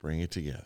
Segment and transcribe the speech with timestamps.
[0.00, 0.64] Bring it together.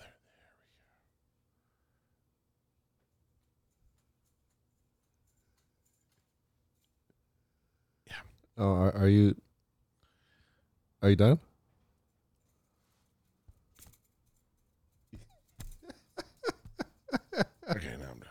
[8.06, 8.16] There we go.
[8.56, 8.64] Yeah.
[8.64, 9.34] Oh, are, are you?
[11.02, 11.38] Are you done?
[17.70, 18.28] Okay, now I'm done.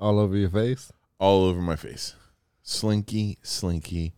[0.00, 0.92] All over your face.
[1.18, 2.14] All over my face.
[2.62, 4.14] Slinky, slinky.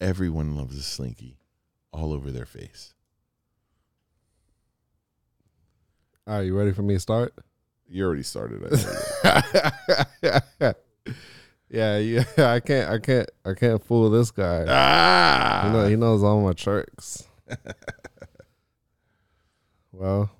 [0.00, 1.38] Everyone loves a slinky.
[1.92, 2.93] All over their face.
[6.26, 7.34] All right, you ready for me to start?
[7.86, 8.62] You already started.
[8.64, 10.76] I know that.
[11.68, 12.24] yeah, yeah.
[12.38, 14.64] I can't, I can't, I can't fool this guy.
[14.66, 17.24] ah, You know, he knows all my tricks.
[19.92, 20.30] well,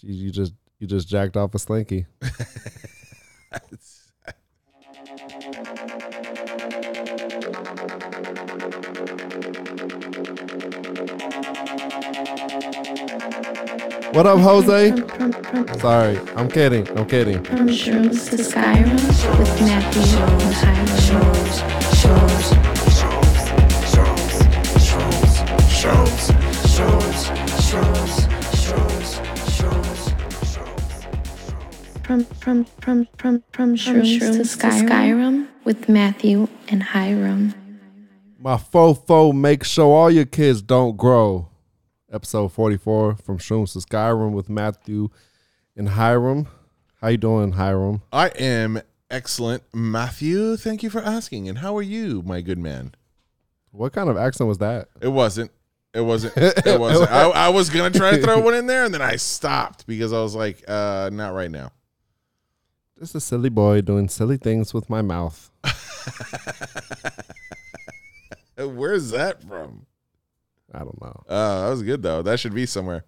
[0.00, 2.06] you, you just you just jacked off a slinky.
[14.14, 14.90] What up, Jose?
[15.80, 16.86] Sorry, I'm kidding.
[16.96, 17.42] I'm kidding.
[17.42, 18.94] from Shrooms to Skyrim
[19.38, 21.24] with Matthew and Hiram.
[32.04, 37.52] From from from from from Shrooms, to Skyrim with Matthew and Hiram.
[38.38, 41.48] My fofo make sure all your kids don't grow.
[42.14, 45.08] Episode 44 from Shrooms to Skyrim with Matthew
[45.76, 46.46] and Hiram.
[47.00, 48.02] How you doing, Hiram?
[48.12, 50.56] I am excellent, Matthew.
[50.56, 51.48] Thank you for asking.
[51.48, 52.94] And how are you, my good man?
[53.72, 54.90] What kind of accent was that?
[55.00, 55.50] It wasn't.
[55.92, 56.34] It wasn't.
[56.36, 57.10] It wasn't.
[57.10, 60.12] I, I was gonna try to throw one in there, and then I stopped because
[60.12, 61.72] I was like, uh, not right now.
[62.96, 65.50] Just a silly boy doing silly things with my mouth.
[68.56, 69.86] Where's that from?
[70.74, 71.22] I don't know.
[71.28, 72.22] Oh, that was good though.
[72.22, 73.04] That should be somewhere.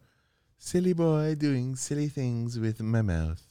[0.59, 3.43] Silly boy doing silly things with my mouth.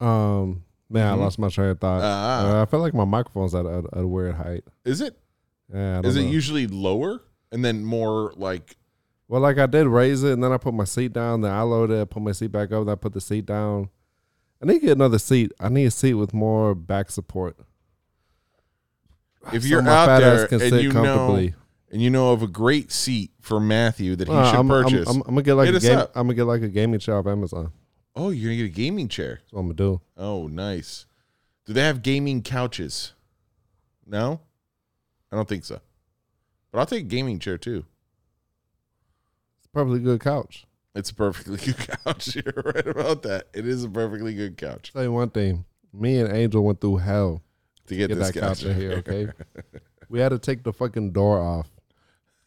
[0.00, 1.10] Um, man, Mhm.
[1.12, 2.00] I lost my train of thought.
[2.02, 2.58] Ah.
[2.58, 4.64] Uh, I feel like my microphone's at a, a weird height.
[4.84, 5.18] Is it?
[5.72, 6.30] Yeah, I don't Is it know.
[6.30, 7.20] usually lower
[7.52, 8.76] and then more like?
[9.26, 11.42] Well, like I did raise it, and then I put my seat down.
[11.42, 12.86] Then I loaded it, put my seat back up.
[12.86, 13.90] Then I put the seat down.
[14.62, 15.52] I need to get another seat.
[15.60, 17.56] I need a seat with more back support.
[19.52, 21.48] If you're out there and you know
[21.90, 24.84] and you know of a great seat for Matthew that he Uh, should I'm, I'm-
[24.84, 25.08] purchase.
[25.08, 25.98] I'm, I'm gonna get like a game.
[25.98, 26.12] up.
[26.14, 27.72] I'm gonna get like a gaming chair off Amazon.
[28.14, 29.40] oh, you're gonna get a gaming chair.
[29.42, 30.00] That's what I'm gonna do.
[30.16, 31.06] Oh, nice.
[31.66, 33.12] Do they have gaming couches?
[34.06, 34.40] No,
[35.32, 35.80] I don't think so.
[36.72, 37.84] But I'll take a gaming chair too.
[39.58, 40.66] It's probably a perfectly good couch.
[40.94, 42.34] It's a perfectly good couch.
[42.36, 43.48] You're right about that.
[43.54, 45.64] It is a perfectly good couch Tell you one thing.
[45.92, 47.42] Me and Angel went through hell
[47.88, 48.92] to get, get this that couch in here.
[49.06, 49.28] Okay,
[50.08, 51.68] we had to take the fucking door off.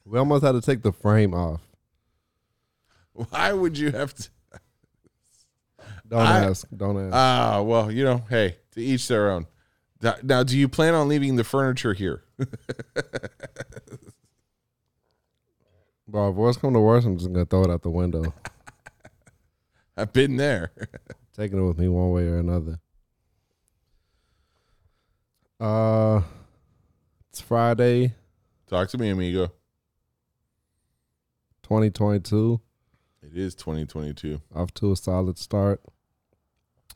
[0.06, 1.62] We almost had to take the frame off.
[3.13, 4.30] Why would you have to?
[6.07, 6.68] Don't I- ask.
[6.75, 7.13] Don't ask.
[7.16, 9.47] Ah, well, you know, hey, to each their own.
[10.24, 12.24] Now- do you plan on leaving the furniture here?
[16.07, 18.34] Bro, if worst come to worst, I'm just gonna throw it out the window.
[19.97, 20.72] I've been there.
[21.35, 22.80] taking it with me one way or another.
[25.62, 26.22] Uh,
[27.30, 28.16] it's Friday,
[28.68, 29.52] Talk to me, amigo.
[31.62, 32.60] 2022.
[33.22, 34.42] It is 2022.
[34.56, 35.82] Off to a solid start.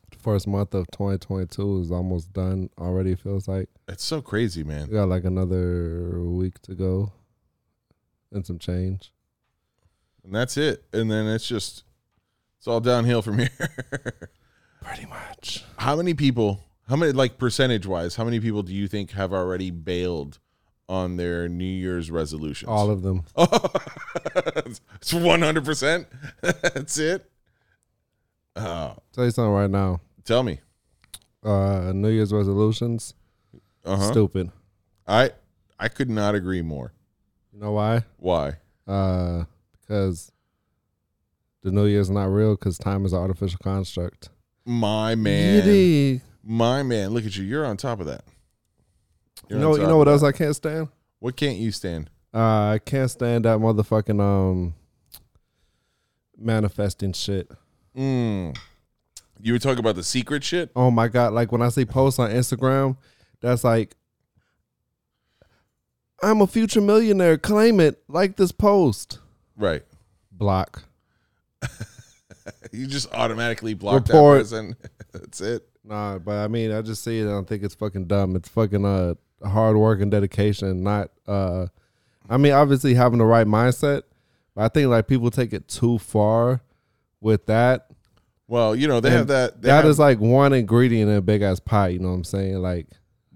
[0.09, 3.11] The first month of 2022 is almost done already.
[3.11, 4.87] it Feels like It's so crazy, man.
[4.87, 7.11] we got like another week to go,
[8.31, 9.11] and some change.
[10.23, 10.85] And that's it.
[10.91, 11.83] And then it's just,
[12.57, 14.29] it's all downhill from here.
[14.81, 15.63] Pretty much.
[15.77, 19.33] how many people, how many, like percentage wise, how many people do you think have
[19.33, 20.39] already bailed
[20.87, 22.69] on their New Year's resolutions?
[22.69, 23.23] All of them.
[23.37, 24.81] it's
[25.13, 26.05] 100%.
[26.41, 27.29] that's it.
[28.55, 29.99] Oh, Tell you something right now.
[30.23, 30.59] tell me.
[31.43, 33.13] Uh, New Year's resolutions.
[33.83, 34.11] Uh-huh.
[34.11, 34.51] Stupid.
[35.07, 35.31] I
[35.79, 36.91] I could not agree more.
[37.53, 38.03] You know why?
[38.17, 38.53] Why?
[38.87, 39.43] Uh,
[39.79, 40.31] because
[41.61, 42.55] the New Year's not real.
[42.55, 44.29] Because time is an artificial construct.
[44.65, 45.61] My man.
[45.61, 46.21] Yiddy.
[46.45, 47.09] My man.
[47.09, 47.43] Look at you.
[47.43, 48.23] You're on top of that.
[49.49, 50.89] You You're know, you know what else I can't stand?
[51.19, 52.09] What can't you stand?
[52.33, 54.75] Uh, I can't stand that motherfucking um
[56.37, 57.49] manifesting shit.
[57.97, 58.55] Mm.
[59.41, 60.69] You were talking about the secret shit?
[60.75, 61.33] Oh my god!
[61.33, 62.97] Like when I see posts on Instagram,
[63.41, 63.95] that's like,
[66.21, 67.37] "I'm a future millionaire.
[67.37, 69.19] Claim it." Like this post.
[69.57, 69.83] Right.
[70.31, 70.83] Block.
[72.71, 74.37] You just automatically block Report.
[74.37, 74.75] that person.
[75.13, 75.67] That's it.
[75.87, 77.27] Nah, but I mean, I just see it.
[77.27, 78.35] and I think it's fucking dumb.
[78.35, 80.83] It's fucking uh hard work and dedication.
[80.83, 81.67] Not uh,
[82.29, 84.03] I mean, obviously having the right mindset,
[84.55, 86.61] but I think like people take it too far
[87.21, 87.87] with that.
[88.47, 89.61] Well, you know they And have that.
[89.61, 91.89] They That have, is like one ingredient in a big ass pie.
[91.89, 92.57] You know what I'm saying?
[92.57, 92.87] Like,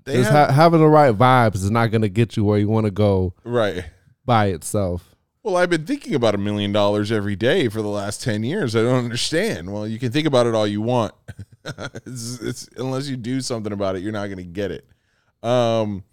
[0.05, 2.67] they just have- ha- having the right vibes is not gonna get you where you
[2.69, 3.85] want to go right.
[4.25, 5.15] by itself.
[5.41, 8.75] Well, I've been thinking about a million dollars every day for the last 10 years.
[8.75, 9.71] I don't understand.
[9.73, 11.13] Well, you can think about it all you want.
[12.05, 14.85] it's, it's unless you do something about it, you're not going to get it.
[15.41, 16.03] Um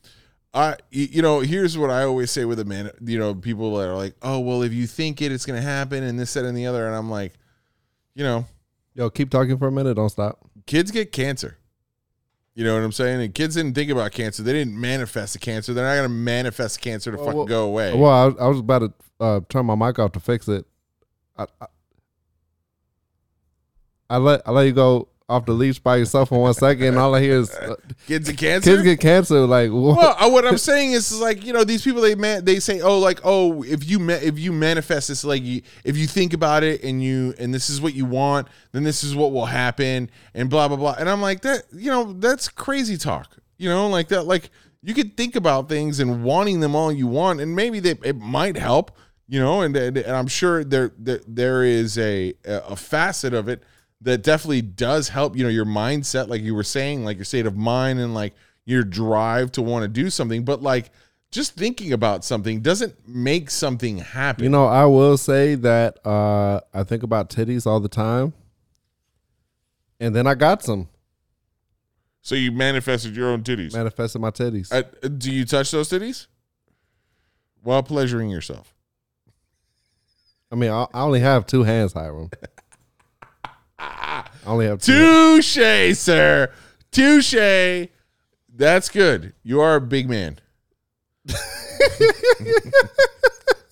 [0.55, 3.89] I you know, here's what I always say with a man, you know, people that
[3.89, 6.45] are like, "Oh, well, if you think it it's going to happen and this that
[6.47, 7.35] and the other." And I'm like,
[8.15, 8.47] you know,
[8.95, 9.95] Yo, keep talking for a minute.
[9.95, 10.39] Don't stop.
[10.65, 11.59] kids get cancer.
[12.55, 13.21] You know what I'm saying?
[13.21, 14.43] And kids didn't think about cancer.
[14.43, 15.75] They didn't manifest the cancer.
[15.75, 17.95] They're not going to manifest cancer to Well, fucking well- go away.
[17.95, 20.65] Well, I, was- I was about to uh, turn my mic off to fix it.
[21.37, 21.67] I, I,
[24.09, 26.87] I let I let you go off the leash by yourself for one second.
[26.87, 27.75] And all I hear is uh,
[28.07, 28.71] kids get cancer.
[28.71, 29.41] kids get cancer.
[29.41, 29.97] Like, what?
[29.97, 32.61] well, uh, what I'm saying is, is like you know these people they man they
[32.61, 36.07] say oh like oh if you ma- if you manifest this like you, if you
[36.07, 39.33] think about it and you and this is what you want then this is what
[39.33, 43.37] will happen and blah blah blah and I'm like that you know that's crazy talk
[43.59, 44.51] you know like that like
[44.83, 48.17] you could think about things and wanting them all you want and maybe they it
[48.17, 48.97] might help
[49.27, 53.49] you know and and, and I'm sure there, there there is a a facet of
[53.49, 53.65] it
[54.07, 57.45] that definitely does help you know your mindset like you were saying like your state
[57.45, 60.45] of mind and like your drive to want to do something.
[60.45, 60.91] But like
[61.33, 64.45] just thinking about something doesn't make something happen.
[64.45, 68.33] You know, I will say that uh, I think about titties all the time,
[69.99, 70.89] and then I got some.
[72.23, 73.75] So you manifested your own titties?
[73.75, 74.73] Manifested my titties.
[74.73, 76.29] Uh, do you touch those titties?
[77.63, 78.73] While pleasuring yourself.
[80.53, 82.31] I mean, I, I only have two hands, Hiram.
[83.79, 85.41] I only have two.
[85.43, 86.51] touche sir
[86.91, 87.89] touche
[88.55, 90.39] that's good you are a big man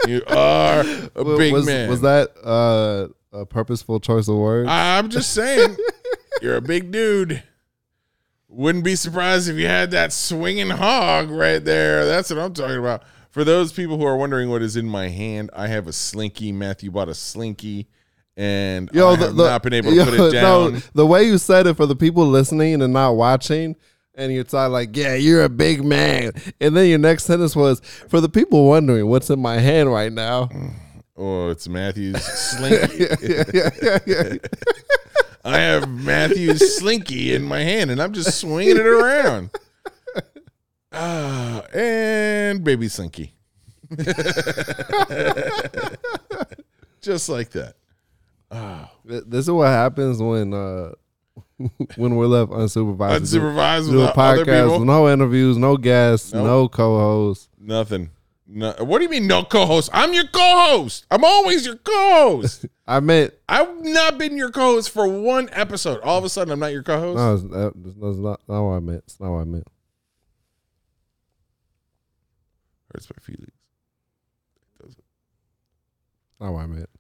[0.07, 0.81] you are
[1.15, 4.69] a big was, man Was that uh, a purposeful choice of words?
[4.71, 5.77] I'm just saying,
[6.43, 7.43] you're a big dude.
[8.49, 12.07] Wouldn't be surprised if you had that swinging hog right there.
[12.07, 13.03] That's what I'm talking about.
[13.31, 16.53] For those people who are wondering what is in my hand, I have a slinky.
[16.53, 17.89] Matthew bought a slinky,
[18.37, 20.73] and I have not been able to yo, put it down.
[20.75, 23.77] No, the way you said it for the people listening and not watching,
[24.15, 27.81] and you're talking like, "Yeah, you're a big man," and then your next sentence was,
[28.09, 30.49] "For the people wondering what's in my hand right now."
[31.17, 33.05] Oh, it's Matthew's slinky.
[33.23, 34.35] yeah, yeah, yeah.
[35.45, 39.51] I have Matthew's slinky in my hand, and I'm just swinging it around.
[40.91, 43.35] Ah, and baby slinky.
[47.03, 47.75] just like that.
[49.09, 50.93] Th- This is what happens when uh,
[51.97, 53.31] when we're left unsupervised.
[53.33, 56.45] do- Unsupervised do a podcast, no interviews, no guests, Nope.
[56.45, 57.49] no co-hosts.
[57.59, 58.11] Nothing.
[58.47, 59.89] No, what do you mean no co-host?
[59.93, 61.07] I'm your co-host.
[61.11, 62.67] I'm always your co-host.
[62.87, 66.01] I meant I've not been your co-host for one episode.
[66.03, 67.45] All of a sudden, I'm not your co-host.
[67.47, 69.03] no, it's, that's not, not what I meant.
[69.07, 69.67] It's not what I meant.
[72.93, 73.51] Hurts my feelings.
[76.41, 76.91] Not what I meant.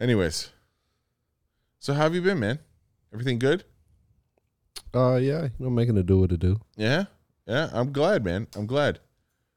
[0.00, 0.50] Anyways,
[1.82, 2.60] so how have you been, man?
[3.12, 3.64] Everything good?
[4.94, 6.60] Uh, yeah, you know, making it do what it do.
[6.76, 7.04] Yeah,
[7.46, 7.70] yeah.
[7.72, 8.46] I'm glad, man.
[8.54, 9.00] I'm glad.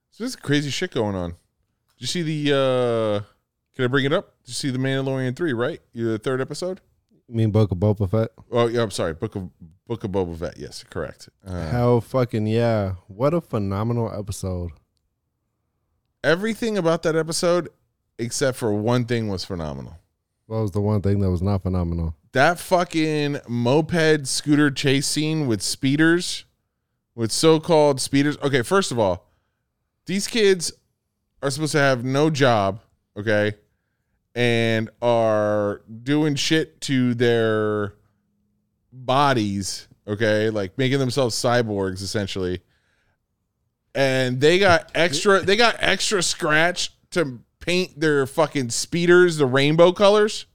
[0.10, 1.32] So there's crazy shit going on.
[1.32, 2.56] Did you see the?
[2.58, 3.26] uh
[3.76, 4.34] Can I bring it up?
[4.44, 5.54] Did you see the Mandalorian three?
[5.54, 6.82] Right, the third episode.
[7.28, 8.32] You mean Book of Boba Fett?
[8.52, 9.14] Oh yeah, I'm sorry.
[9.14, 9.50] Book of
[9.88, 10.58] Book of Boba Fett.
[10.58, 11.30] Yes, correct.
[11.46, 12.96] Uh, Hell fucking yeah.
[13.08, 14.72] What a phenomenal episode.
[16.24, 17.70] everything about that episode,
[18.18, 19.98] except for one thing, was phenomenal.
[20.48, 22.16] What was the one thing that was not phenomenal?
[22.36, 26.44] That fucking moped scooter chase scene with speeders,
[27.16, 28.38] with so-called speeders.
[28.44, 29.30] Okay, first of all,
[30.06, 30.74] these kids
[31.42, 32.82] are supposed to have no job,
[33.18, 33.54] okay,
[34.36, 37.94] and are doing shit to their
[38.92, 42.60] bodies, okay, like making themselves cyborgs essentially.
[43.96, 49.94] And they got extra they got extra scratch to paint their fucking speeders the rainbow
[49.94, 50.48] colors.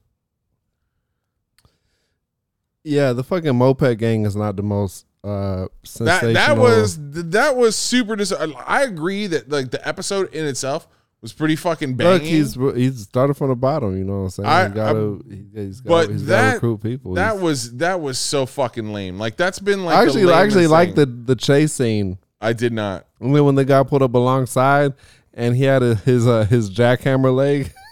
[2.85, 6.33] Yeah, the fucking moped gang is not the most uh That sensational.
[6.35, 6.99] that was
[7.31, 10.89] that was super dis- I agree that like the episode in itself
[11.21, 12.13] was pretty fucking banging.
[12.15, 13.99] Look, he's he's started from the bottom.
[13.99, 14.49] You know what I'm saying?
[14.49, 17.15] I- he gotta, he, has got, but he's that- gotta recruit people.
[17.15, 19.19] that He's- was that was so fucking lame.
[19.19, 22.17] Like that's been like I actually I actually like the the chase scene.
[22.41, 23.07] I did not.
[23.21, 24.95] And then when the guy pulled up alongside
[25.35, 27.71] and he had a, his uh, his jackhammer leg.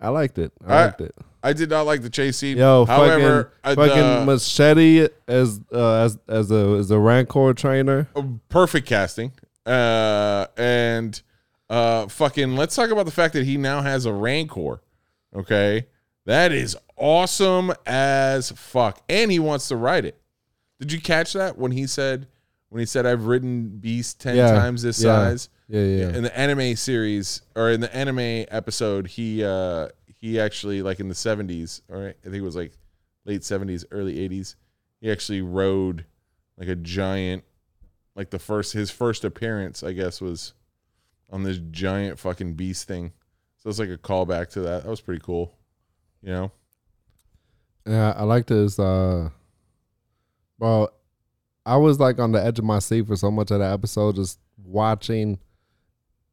[0.00, 0.52] I liked it.
[0.66, 1.14] I I- liked it.
[1.42, 2.56] I did not like the chase scene.
[2.58, 7.54] Yo, However, fucking, uh, fucking the- machete as uh, as as a as a rancor
[7.54, 8.08] trainer.
[8.48, 9.32] perfect casting.
[9.66, 11.20] Uh, and
[11.70, 14.80] uh, fucking, let's talk about the fact that he now has a Rancor.
[15.36, 15.86] Okay,
[16.24, 20.18] that is awesome as fuck, and he wants to ride it.
[20.80, 22.26] Did you catch that when he said
[22.70, 25.12] when he said I've ridden Beast ten Yeah, times this yeah.
[25.28, 25.48] size?
[25.68, 26.08] Yeah, yeah.
[26.16, 31.08] In the anime series or in the anime episode, he uh he actually like in
[31.08, 32.72] the seventies, all right, I think it was like
[33.24, 34.56] late seventies, early eighties.
[35.00, 36.04] He actually rode
[36.58, 37.44] like a giant,
[38.16, 40.54] like the first his first appearance, I guess, was
[41.30, 43.12] on this giant fucking beast thing.
[43.58, 44.82] So it's like a callback to that.
[44.82, 45.54] That was pretty cool,
[46.20, 46.52] you know.
[47.86, 48.78] Yeah, I liked his.
[48.78, 49.30] Uh,
[50.58, 50.90] well,
[51.64, 54.16] I was like on the edge of my seat for so much of the episode,
[54.16, 55.38] just watching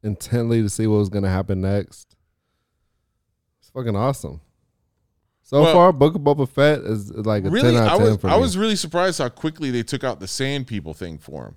[0.02, 2.15] intently to see what was gonna happen next.
[3.76, 4.40] Fucking awesome.
[5.42, 7.98] So Well- far, Book of Boba Fett is like a really, ten out I of
[8.00, 10.92] ten was for I was really surprised how quickly they took out the sand people
[10.94, 11.56] thing for him.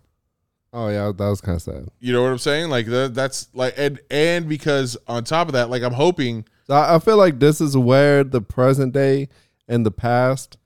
[0.74, 1.88] oh yeah, that was kind of sad.
[2.00, 2.70] You know what I'm saying?
[2.70, 6.96] Like that, that's like and and because on top of that, like I'm hoping I,
[6.96, 9.30] I feel like this is where the present day
[9.68, 10.58] and the past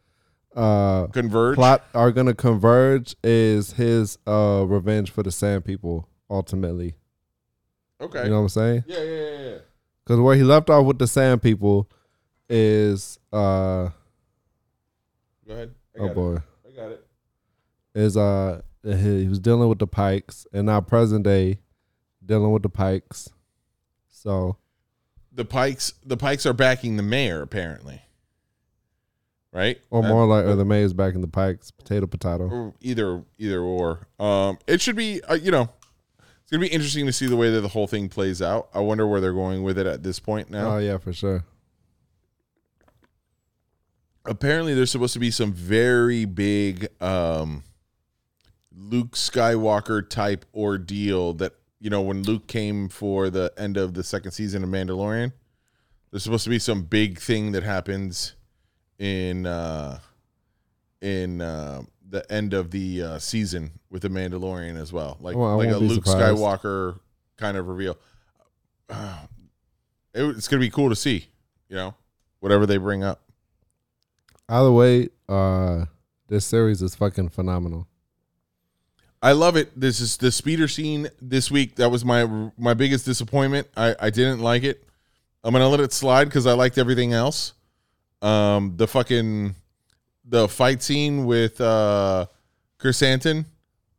[0.55, 1.55] uh converge.
[1.55, 3.15] plot are gonna converge.
[3.24, 6.95] Is his uh revenge for the Sand People ultimately?
[8.01, 8.24] Okay.
[8.25, 8.83] You know what I'm saying?
[8.88, 9.57] yeah, yeah, yeah, yeah.
[10.05, 11.89] Because where he left off with the Sand People
[12.50, 13.89] is uh
[15.48, 15.74] Go ahead.
[15.95, 16.41] I oh boy It.
[16.67, 17.05] I got it.
[17.95, 21.60] is uh he, was dealing with the Pikes and now present day
[22.25, 23.29] dealing with the Pikes.
[24.10, 24.57] So
[25.31, 28.01] The Pikes the Pikes are backing the mayor apparently.
[29.53, 29.79] Right?
[29.89, 32.74] or That- more like or the Mays back in the Pikes, potato potato.
[32.81, 34.07] either either or.
[34.19, 35.69] Um it should be uh, you know
[36.62, 38.69] to be interesting to see the way that the whole thing plays out.
[38.74, 40.75] I wonder where they're going with it at this point now.
[40.75, 41.43] Oh yeah, for sure.
[44.25, 47.63] apparently there's supposed to be some very big um
[48.75, 54.03] Luke Skywalker type ordeal that you know when Luke came for the end of the
[54.03, 55.33] second season of Mandalorian
[56.12, 58.36] there's supposed to be some big thing that happens
[58.98, 60.00] in uh
[61.01, 61.81] in uh
[62.13, 65.77] the end of the uh, season with the Mandalorian as well like Well, like a
[65.77, 66.38] Luke surprised.
[66.38, 67.00] Skywalker
[67.38, 67.98] kind of reveal
[68.89, 69.17] uh,
[70.13, 71.27] it, it's going to be cool to see
[71.70, 71.96] you know
[72.39, 73.22] whatever they bring up
[74.50, 75.86] Either way, uh
[76.27, 77.88] this series is fucking phenomenal.
[79.22, 79.79] I love it.
[79.79, 81.75] This is the speeder scene this week.
[81.75, 83.67] That was my my biggest disappointment.
[83.77, 84.84] I I didn't like it.
[85.43, 87.53] I'm gonna let it slide because I liked everything else.
[88.22, 89.55] Um, the fucking
[90.25, 92.25] the fight scene with uh
[92.80, 93.46] Krrsantan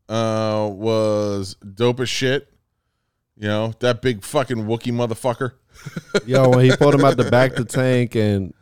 [0.08, 2.48] uh was dope as shit.
[3.36, 5.52] You know that big fucking Wookie motherfucker.
[6.26, 8.54] Yo, when he pulled him out the back to tank and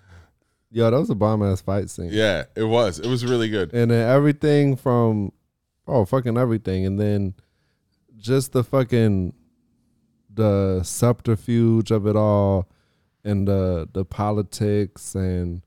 [0.70, 2.08] yo, that was a bomb ass fight scene.
[2.10, 2.98] Yeah, it was.
[2.98, 3.72] It was really good.
[3.72, 5.32] And then everything from
[5.86, 6.86] oh fucking everything.
[6.86, 7.34] And then
[8.16, 9.34] just the fucking
[10.32, 12.68] the subterfuge of it all
[13.24, 15.62] and the the politics and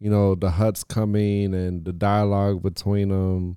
[0.00, 3.56] you know the Hutts coming and the dialogue between them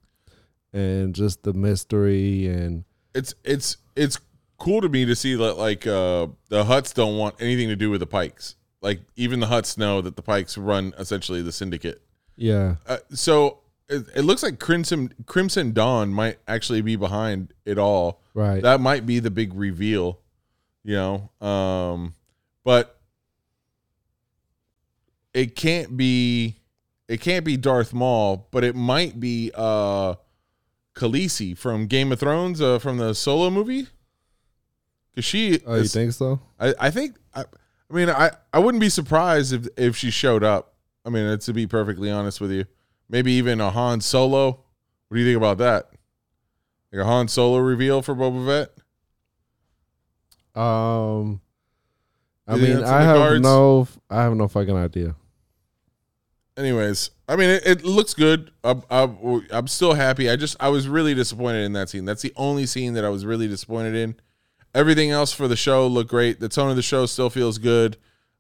[0.74, 4.20] and just the mystery and it's it's it's
[4.58, 7.90] cool to me to see that like uh the Hutts don't want anything to do
[7.90, 8.56] with the pikes.
[8.82, 12.02] Like even the Hutts know that the pikes run essentially the syndicate.
[12.36, 12.76] Yeah.
[12.86, 18.22] Uh, so it, it looks like crimson crimson dawn might actually be behind it all.
[18.34, 18.62] Right.
[18.62, 20.20] That might be the big reveal
[20.88, 22.14] you know um
[22.64, 22.97] but
[25.38, 26.56] it can't be
[27.08, 30.16] it can't be Darth Maul but it might be uh
[30.96, 33.88] Khaleesi from Game of Thrones uh, from the solo movie
[35.16, 38.82] cuz she oh you think so I, I think I, I mean I, I wouldn't
[38.82, 40.74] be surprised if if she showed up.
[41.06, 42.66] I mean, to be perfectly honest with you,
[43.08, 44.64] maybe even a Han Solo.
[45.08, 45.90] What do you think about that?
[46.92, 48.74] Like a Han Solo reveal for Boba Fett?
[50.62, 51.40] Um,
[52.46, 55.16] I mean, I have no, I have no fucking idea.
[56.58, 58.52] Anyways, I mean, it, it looks good.
[58.64, 60.30] I'm, I'm, I'm still happy.
[60.30, 62.04] I just I was really disappointed in that scene.
[62.06, 64.16] That's the only scene that I was really disappointed in.
[64.74, 66.40] Everything else for the show looked great.
[66.40, 67.98] The tone of the show still feels good.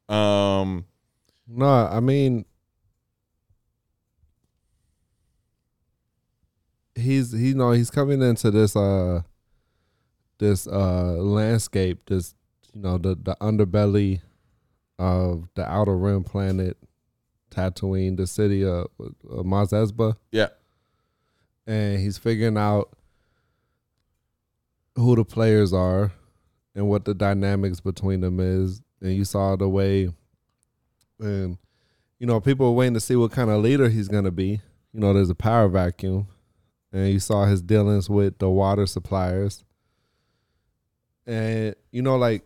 [0.10, 0.86] Um,
[1.48, 2.46] No, I mean,
[6.96, 9.22] he's he know he's coming into this uh
[10.40, 12.36] this uh landscape, this
[12.74, 14.22] you know the the underbelly
[15.00, 16.78] of the outer rim planet,
[17.51, 18.88] Tatooine, the city of
[19.24, 20.16] Mos Espa.
[20.32, 20.50] Yeah.
[21.66, 22.94] and he's figuring out
[24.96, 26.12] who the players are
[26.75, 28.82] and what the dynamics between them is.
[29.01, 30.10] And you saw the way,
[31.20, 31.58] and
[32.20, 34.62] you know, people are waiting to see what kind of leader he's gonna be.
[34.94, 36.27] You know, there's a power vacuum,
[36.92, 39.63] and you saw his dealings with the water suppliers,
[41.27, 42.44] and you know, like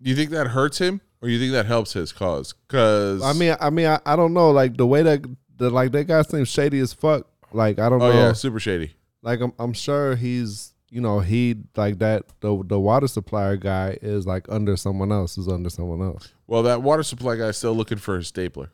[0.00, 2.52] Do you think that hurts him, or you think that helps his cause?
[2.52, 5.24] Because I mean, I mean, I, I don't know, like the way that
[5.56, 7.26] the like that guy seems shady as fuck.
[7.52, 8.06] Like I don't know.
[8.06, 8.94] oh know, yeah, super shady.
[9.22, 13.98] like I'm I'm sure he's you know he like that the the water supplier guy
[14.02, 16.32] is like under someone else is under someone else.
[16.46, 18.70] Well, that water supply guy's still looking for his stapler.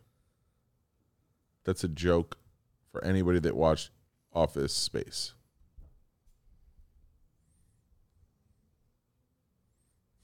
[1.65, 2.39] That's a joke
[2.91, 3.91] for anybody that watched
[4.33, 5.35] Office Space.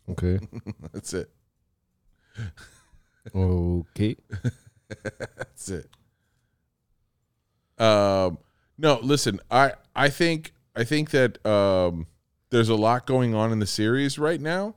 [0.08, 0.38] Okay,
[0.92, 1.30] That's it.
[3.34, 4.16] Okay.
[5.36, 5.88] That's it.
[7.78, 8.38] Um,
[8.78, 12.06] no, listen, I I think I think that um,
[12.50, 14.74] there's a lot going on in the series right now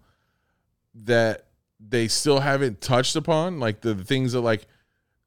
[0.95, 1.45] that
[1.79, 4.65] they still haven't touched upon, like the, the things that like.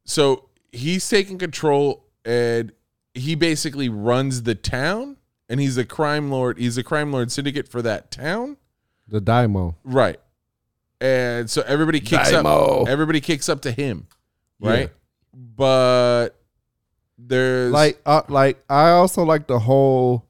[0.05, 2.73] So he's taking control, and
[3.15, 5.17] he basically runs the town,
[5.49, 6.59] and he's a crime lord.
[6.59, 8.57] He's a crime lord syndicate for that town,
[9.07, 9.77] The Daimyo.
[9.85, 10.19] right?
[11.01, 12.45] And so everybody kicks up.
[12.89, 14.07] Everybody kicks up to him,
[14.61, 14.91] right?
[15.33, 16.31] But
[17.19, 20.27] there's like uh, like I also like the whole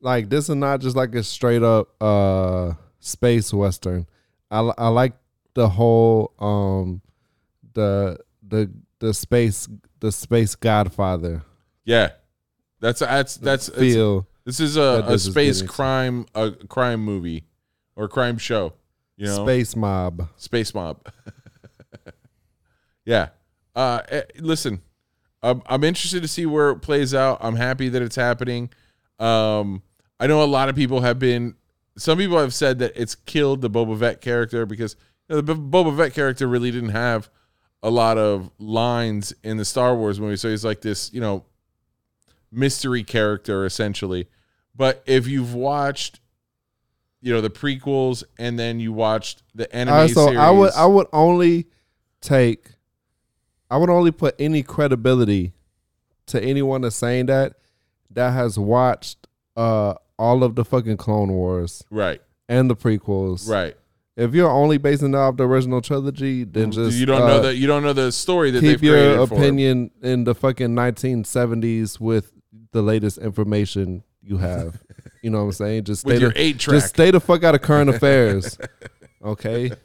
[0.00, 4.06] like this is not just like a straight up uh space western.
[4.50, 5.14] I I like
[5.54, 7.00] the whole um
[7.72, 9.68] the the the space
[10.00, 11.44] the space godfather
[11.84, 12.10] yeah,
[12.80, 14.26] that's that's that's feel.
[14.44, 17.44] this is a, a space crime a crime movie
[17.96, 18.74] or crime show,
[19.20, 20.28] you know, Space mob.
[20.36, 21.06] space mob.
[23.04, 23.28] yeah,
[23.76, 24.80] uh, eh, listen,
[25.42, 27.36] I'm I'm interested to see where it plays out.
[27.42, 28.70] I'm happy that it's happening.
[29.18, 29.82] Um,
[30.18, 31.54] I know a lot of people have been.
[31.98, 34.96] Some people have said that it's killed the Boba Fett character because
[35.28, 37.28] you know, the Boba Fett character really didn't have
[37.82, 41.44] a lot of lines in the Star Wars movie, so he's like this, you know,
[42.50, 44.28] mystery character essentially.
[44.74, 46.20] But if you've watched,
[47.22, 50.72] you know, the prequels and then you watched the anime Uh, so series, I would
[50.72, 51.66] I would only
[52.20, 52.70] take
[53.70, 55.52] I would only put any credibility
[56.26, 57.54] to anyone that's saying that
[58.10, 63.48] that has watched uh all of the fucking Clone Wars right, and the prequels.
[63.48, 63.74] right.
[64.16, 67.40] If you're only basing it off the original trilogy, then just you don't uh, know
[67.40, 70.70] that you don't know the story that keep they've created your opinion in the fucking
[70.70, 72.32] 1970s with
[72.72, 74.80] the latest information you have.
[75.22, 75.84] you know what I'm saying?
[75.84, 76.76] Just stay with your the, eight track.
[76.76, 78.58] just stay the fuck out of current affairs.
[79.24, 79.70] Okay.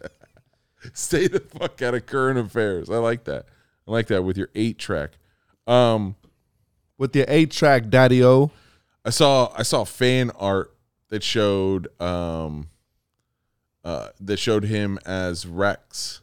[0.94, 2.92] Stay the fuck out of current affairs.
[2.92, 3.48] I like that.
[3.88, 5.18] I like that with your eight track.
[5.66, 6.16] Um,
[7.00, 8.52] With your eight track daddy o.
[9.04, 10.76] I saw I saw fan art
[11.10, 12.70] that showed um,
[13.84, 16.22] uh, that showed him as Rex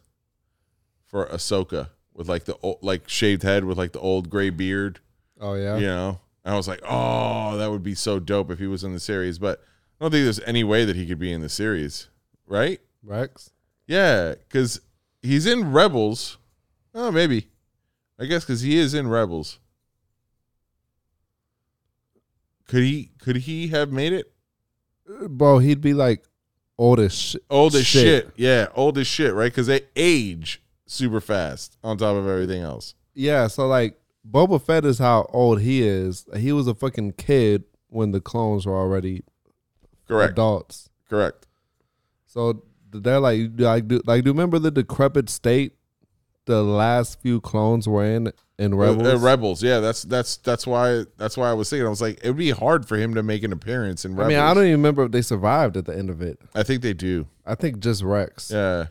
[1.06, 5.00] for Ahsoka with like the old, like shaved head with like the old gray beard.
[5.40, 5.76] Oh yeah.
[5.76, 8.92] You know, I was like, oh, that would be so dope if he was in
[8.92, 9.38] the series.
[9.38, 9.60] But
[10.00, 12.08] I don't think there's any way that he could be in the series,
[12.46, 12.80] right?
[13.02, 13.50] Rex.
[13.86, 14.80] Yeah, because
[15.22, 16.38] he's in Rebels.
[16.94, 17.48] Oh, maybe.
[18.18, 19.58] I guess because he is in Rebels.
[22.66, 23.10] Could he?
[23.18, 24.32] Could he have made it?
[25.28, 26.24] Bro, he'd be like
[26.78, 27.44] old as shit.
[27.50, 28.30] Old as shit.
[28.36, 29.34] Yeah, old as shit.
[29.34, 29.52] Right?
[29.52, 32.94] Because they age super fast on top of everything else.
[33.14, 36.26] Yeah, so like Boba Fett is how old he is.
[36.36, 39.24] He was a fucking kid when the clones were already
[40.06, 40.32] Correct.
[40.32, 40.88] adults.
[41.08, 41.46] Correct.
[42.26, 45.74] So they're like like do like do you remember the decrepit state
[46.44, 49.06] the last few clones were in in Rebels?
[49.06, 49.62] Uh, Rebels.
[49.62, 51.86] Yeah, that's that's that's why that's why I was thinking.
[51.86, 54.28] I was like, it would be hard for him to make an appearance in I
[54.28, 56.38] mean, I don't even remember if they survived at the end of it.
[56.54, 57.26] I think they do.
[57.46, 58.50] I think just Rex.
[58.50, 58.86] Yeah.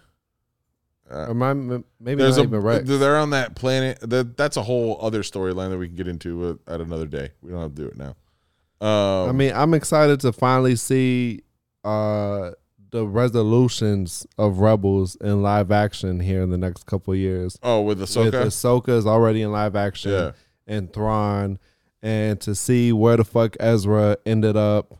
[1.11, 2.87] Or my, maybe There's not a even Rex.
[2.87, 3.99] they're on that planet.
[4.01, 7.31] That that's a whole other storyline that we can get into uh, at another day.
[7.41, 8.15] We don't have to do it now.
[8.79, 11.41] Um, I mean, I'm excited to finally see
[11.83, 12.51] uh
[12.91, 17.57] the resolutions of Rebels in live action here in the next couple of years.
[17.63, 20.31] oh, with With Ahsoka, Ahsoka is already in live action, Yeah.
[20.67, 21.57] and Thrawn,
[22.01, 24.97] and to see where the fuck Ezra ended up,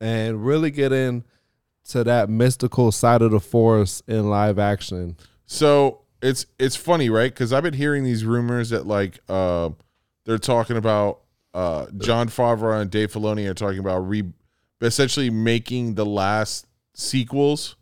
[0.00, 1.24] and really get in
[1.88, 5.16] to that mystical side of the Force in live action.
[5.46, 7.32] So it's it's funny, right?
[7.32, 9.70] Because I've been hearing these rumors that like uh,
[10.24, 11.20] they're talking about
[11.54, 14.24] uh, Jon Favreau and Dave Filoni are talking about re
[14.80, 17.76] essentially making the last sequels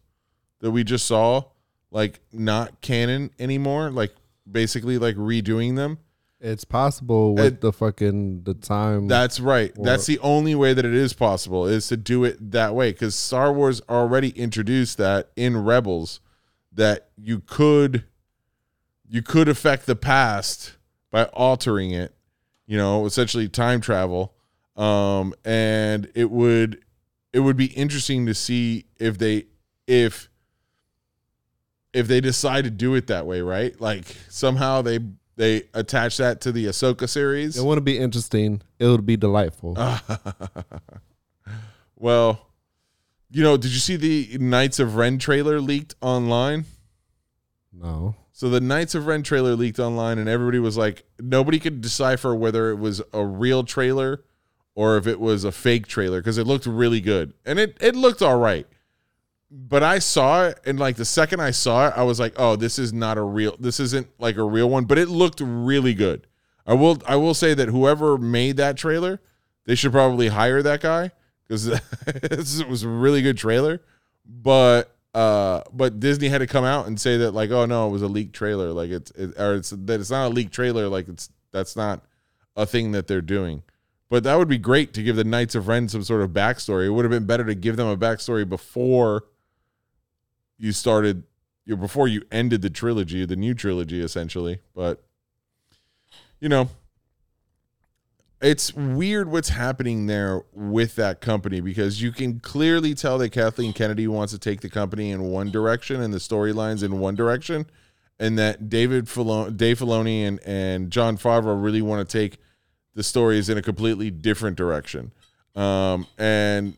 [0.61, 1.43] that we just saw
[1.91, 3.91] like not canon anymore.
[3.91, 4.15] Like
[4.51, 5.99] basically like redoing them.
[6.39, 9.09] It's possible with It- the fucking the time.
[9.09, 9.73] That's right.
[9.77, 12.93] Or- That's the only way that it is possible is to do it that way
[12.93, 16.21] because Star Wars already introduced that in Rebels
[16.73, 18.05] that you could
[19.09, 20.77] you could affect the past
[21.11, 22.15] by altering it,
[22.67, 24.35] you know, essentially time travel.
[24.77, 26.83] Um, and it would
[27.33, 29.47] it would be interesting to see if they
[29.87, 30.29] if
[31.95, 33.81] if they decide to do it that way, right?
[33.81, 34.99] Like somehow they
[35.37, 37.57] they attach that to the Ahsoka series.
[37.57, 38.63] It wouldn't be interesting.
[38.79, 39.77] It would be delightful.
[41.97, 42.47] well,
[43.31, 46.65] you know, did you see the Knights of Ren trailer leaked online?
[47.73, 48.15] no.
[48.33, 52.35] So the Knights of Ren trailer leaked online, and everybody was like, nobody could decipher
[52.35, 54.25] whether it was a real trailer
[54.75, 57.97] or if it was a fake trailer because it looked really good, and it it
[57.97, 58.67] looked all right.
[59.59, 62.57] But I saw it, and like the second I saw it, I was like, oh,
[62.57, 63.57] this is not a real.
[63.59, 66.27] This isn't like a real one, but it looked really good.
[66.67, 69.19] I will I will say that whoever made that trailer,
[69.65, 71.11] they should probably hire that guy
[71.49, 71.69] because
[72.07, 73.81] it was a really good trailer.
[74.27, 77.93] But uh, but Disney had to come out and say that like, oh no, it
[77.93, 78.73] was a leaked trailer.
[78.73, 80.87] Like it's it, or it's that it's not a leaked trailer.
[80.91, 82.05] Like it's that's not
[82.57, 83.63] a thing that they're doing.
[84.11, 86.87] But that would be great to give the Knights of Ren some sort of backstory.
[86.87, 89.25] It would have been better to give them a backstory before
[90.59, 91.25] you started,
[91.65, 94.61] you before you ended the trilogy, the new trilogy, essentially.
[94.75, 95.03] But
[96.41, 96.69] you know,
[98.41, 103.73] it's weird what's happening there with that company because you can clearly tell that Kathleen
[103.73, 107.67] Kennedy wants to take the company in one direction and the storylines in one direction,
[108.19, 112.39] and that David Filoni, Dave Filoni and and Jon Favreau really want to take
[112.95, 115.13] the stories in a completely different direction.
[115.55, 116.77] Um, and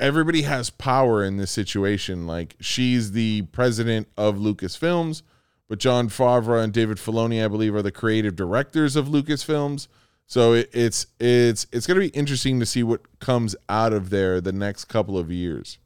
[0.00, 2.26] everybody has power in this situation.
[2.26, 5.22] Like she's the president of Lucasfilms,
[5.68, 9.88] but Jon Favreau and David Filoni, I believe, are the creative directors of Lucasfilms.
[10.26, 14.10] So it, it's it's it's going to be interesting to see what comes out of
[14.10, 15.78] there the next couple of years,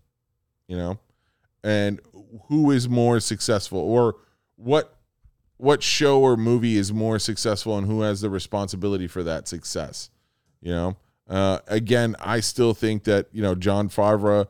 [0.69, 0.99] you know,
[1.65, 2.01] and
[2.47, 4.17] who is more successful or
[4.57, 4.95] what
[5.57, 10.09] what show or movie is more successful and who has the responsibility for that success,
[10.61, 10.97] you know.
[11.29, 14.47] Uh, again, I still think that you know Jon Favreau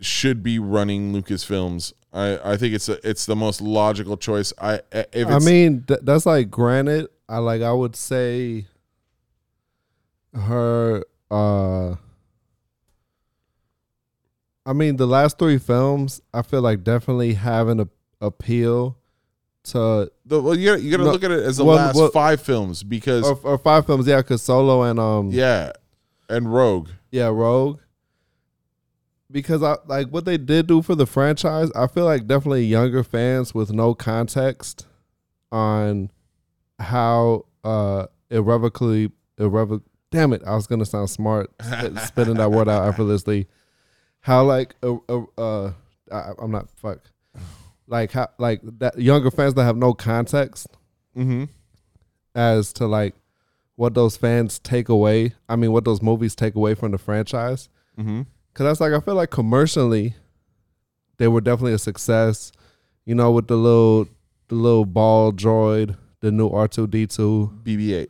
[0.00, 1.92] should be running Lucasfilms.
[2.12, 4.52] I, I think it's a, it's the most logical choice.
[4.58, 7.08] I if I mean, th- that's like granted.
[7.28, 7.60] I like.
[7.62, 8.66] I would say
[10.34, 11.04] her.
[11.30, 11.96] uh
[14.64, 17.88] I mean, the last three films, I feel like definitely have an a-
[18.20, 18.96] appeal
[19.64, 21.76] to the, well, you got you got to No, look at it as the well,
[21.76, 24.06] last well- five films because or, or five films.
[24.08, 25.72] Yeah, because Solo and um yeah,
[26.28, 26.88] and Rogue.
[27.10, 27.80] Yeah, Rogue.
[29.30, 31.70] Because I like what they did do for the franchise.
[31.74, 34.86] I feel like definitely younger fans with no context
[35.50, 36.10] on
[36.78, 41.50] how uh irrevocably irrevoc damn it, I was gonna sound smart
[42.04, 43.48] spitting that word out effortlessly.
[44.20, 45.72] How like uh, uh, uh
[46.12, 47.00] I, I'm not fuck.
[47.88, 50.68] Like how like that younger fans that have no context
[51.16, 51.44] Mm-hmm.
[52.34, 53.14] as to like
[53.76, 55.34] what those fans take away.
[55.48, 57.68] I mean, what those movies take away from the franchise.
[57.98, 58.22] Mm-hmm.
[58.54, 60.14] Cause that's like I feel like commercially,
[61.18, 62.52] they were definitely a success.
[63.04, 64.08] You know, with the little
[64.48, 67.52] the little ball droid, the new R two D two.
[67.62, 68.08] BB-8.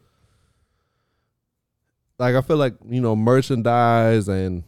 [2.19, 4.63] Like I feel like you know merchandise and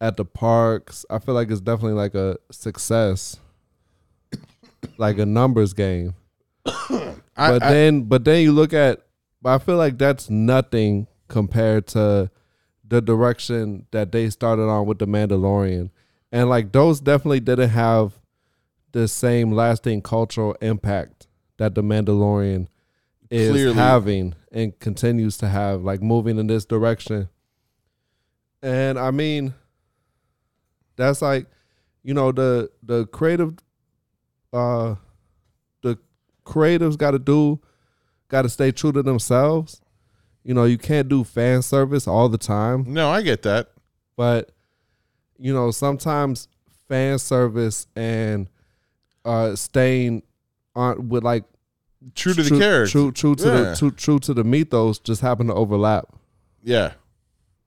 [0.00, 1.04] at the parks.
[1.10, 3.38] I feel like it's definitely like a success,
[4.98, 6.14] like a numbers game.
[6.66, 9.00] I, But I- then, but then you look at,
[9.42, 12.30] but I feel like that's nothing compared to
[12.86, 15.90] the direction that they started on with the Mandalorian,
[16.32, 18.18] and like those definitely didn't have
[18.92, 22.66] the same lasting cultural impact that the Mandalorian
[23.30, 23.74] is Clearly.
[23.74, 27.28] having and continues to have, like moving in this direction.
[28.62, 29.54] And I mean,
[30.96, 31.46] that's like,
[32.02, 33.54] you know, the the creative,
[34.52, 34.96] uh,
[35.82, 35.98] the
[36.44, 37.60] creatives got to do,
[38.30, 39.80] got to stay true to themselves.
[40.44, 43.68] You know, you can't do fan service all the time, no, I get that.
[44.16, 44.52] but
[45.38, 46.48] you know, sometimes
[46.88, 48.48] fan service and
[49.24, 50.22] uh staying
[50.74, 51.44] on with like
[52.14, 52.90] True to the character.
[52.90, 53.50] true, true to Yeah.
[53.70, 56.06] the true, true to the mythos, just happen to overlap.
[56.62, 56.92] Yeah.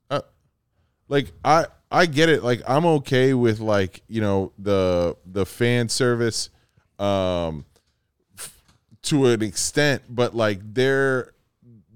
[0.10, 0.22] Uh,
[1.08, 2.44] like I I get it.
[2.44, 6.50] Like I'm okay with like, you know, the the fan service
[6.98, 7.66] um
[9.04, 11.34] to an extent, but like there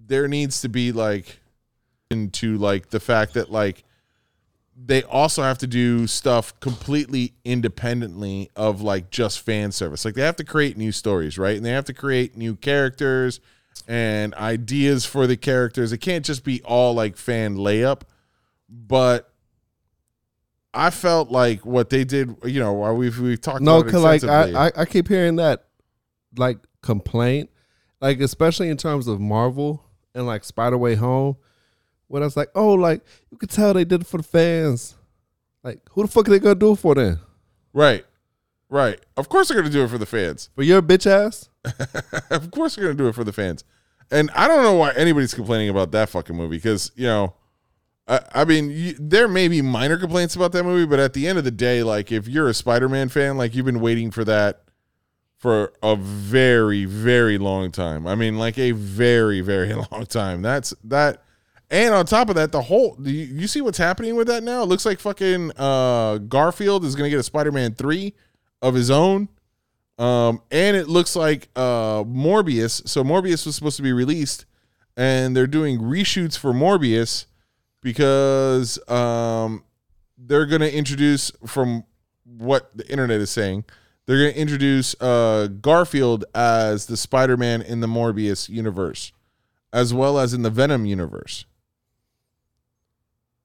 [0.08, 1.40] there needs to be like
[2.10, 3.84] into like the fact that like
[4.80, 10.06] they also have to do stuff completely independently of like just fan service.
[10.06, 11.58] Like they have to create new stories, right?
[11.58, 13.40] And they have to create new characters
[13.88, 15.92] and ideas for the characters.
[15.92, 18.02] It can't just be all like fan layup.
[18.70, 19.32] But
[20.74, 23.92] I felt like what they did, you know, while we've we've talked No, about it
[23.92, 24.24] cause like.
[24.24, 25.67] I, I I keep hearing that
[26.38, 27.50] like complaint,
[28.02, 31.38] like especially in terms of Marvel and like Spider Way Home,
[32.08, 34.96] when I was like, oh, like you could tell they did it for the fans.
[35.64, 37.20] Like, who the fuck are they gonna do it for then?
[37.74, 38.06] Right.
[38.70, 39.00] Right.
[39.16, 40.50] Of course they're gonna do it for the fans.
[40.56, 41.50] For your bitch ass?
[42.30, 43.64] of course they're gonna do it for the fans.
[44.10, 47.34] And I don't know why anybody's complaining about that fucking movie because you know,
[48.08, 51.28] I, I mean, you, there may be minor complaints about that movie, but at the
[51.28, 54.24] end of the day, like if you're a Spider-Man fan, like you've been waiting for
[54.24, 54.64] that
[55.38, 58.08] for a very, very long time.
[58.08, 60.42] I mean, like a very, very long time.
[60.42, 61.24] That's that.
[61.70, 64.64] And on top of that, the whole you, you see what's happening with that now?
[64.64, 68.14] It looks like fucking uh, Garfield is gonna get a Spider-Man three
[68.62, 69.30] of his own.
[70.00, 72.88] Um, and it looks like uh, Morbius.
[72.88, 74.46] So Morbius was supposed to be released,
[74.96, 77.26] and they're doing reshoots for Morbius
[77.82, 79.64] because um,
[80.18, 81.84] they're to introduce, from
[82.26, 83.66] what the internet is saying,
[84.08, 89.12] they're going to introduce uh, Garfield as the Spider-Man in the Morbius universe,
[89.72, 91.46] as well as in the Venom universe.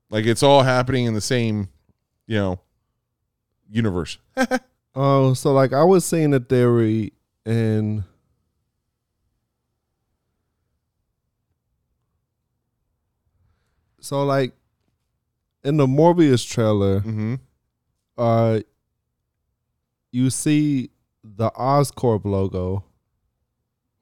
[0.09, 1.69] Like it's all happening in the same,
[2.27, 2.61] you know,
[3.69, 4.19] universe.
[4.95, 7.15] Oh, so like I was seeing a theory
[7.47, 8.05] and
[14.01, 14.53] so like
[15.65, 17.37] in the Morbius trailer, mm-hmm.
[18.19, 18.61] uh
[20.13, 20.91] you see
[21.25, 22.85] the Oscorp logo,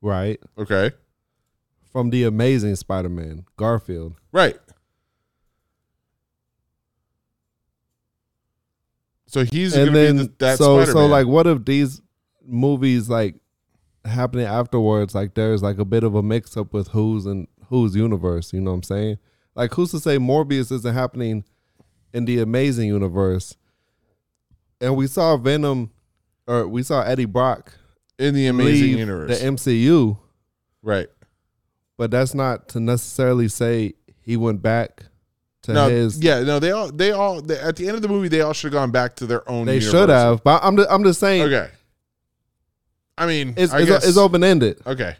[0.02, 0.38] right?
[0.58, 0.90] Okay.
[1.92, 4.14] From the amazing Spider-Man, Garfield.
[4.32, 4.58] Right.
[9.26, 10.92] So he's and then be the, that so Spider-Man.
[10.92, 12.02] so like what if these
[12.44, 13.36] movies like
[14.04, 17.94] happening afterwards like there's like a bit of a mix up with who's and whose
[17.94, 19.18] universe you know what i'm saying
[19.54, 21.44] like who's to say morbius isn't happening
[22.12, 23.56] in the amazing universe
[24.80, 25.90] and we saw venom
[26.50, 27.72] or we saw eddie brock
[28.18, 29.38] in the amazing universe.
[29.40, 30.18] the mcu
[30.82, 31.08] right.
[31.96, 35.04] but that's not to necessarily say he went back
[35.62, 38.08] to No, his yeah, no, they all they all they, at the end of the
[38.08, 39.66] movie they all should have gone back to their own.
[39.66, 39.90] they universe.
[39.92, 41.68] should have but i'm just, I'm just saying Okay.
[43.18, 45.14] I mean, it's, I it's, it's open-ended Okay,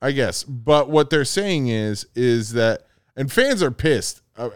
[0.00, 0.44] I guess.
[0.44, 4.48] But what they're saying is is that, and fans are pissed uh,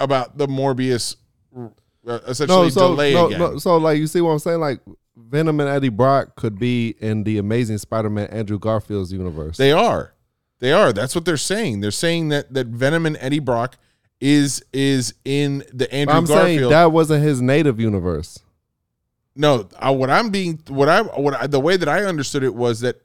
[0.00, 1.14] about the Morbius
[1.56, 3.38] uh, essentially no, so delay no, again.
[3.38, 4.58] no, so like you see what I'm saying?
[4.58, 4.80] Like
[5.28, 9.56] Venom and Eddie Brock could be in the Amazing Spider-Man Andrew Garfield's universe.
[9.56, 10.14] They are.
[10.60, 10.92] They are.
[10.92, 11.80] That's what they're saying.
[11.80, 13.76] They're saying that that Venom and Eddie Brock
[14.20, 16.72] is is in the Andrew I'm saying Garfield.
[16.72, 18.40] that wasn't his native universe.
[19.36, 22.54] no, uh, what I'm being what I what I, the way that I understood it
[22.54, 23.00] was that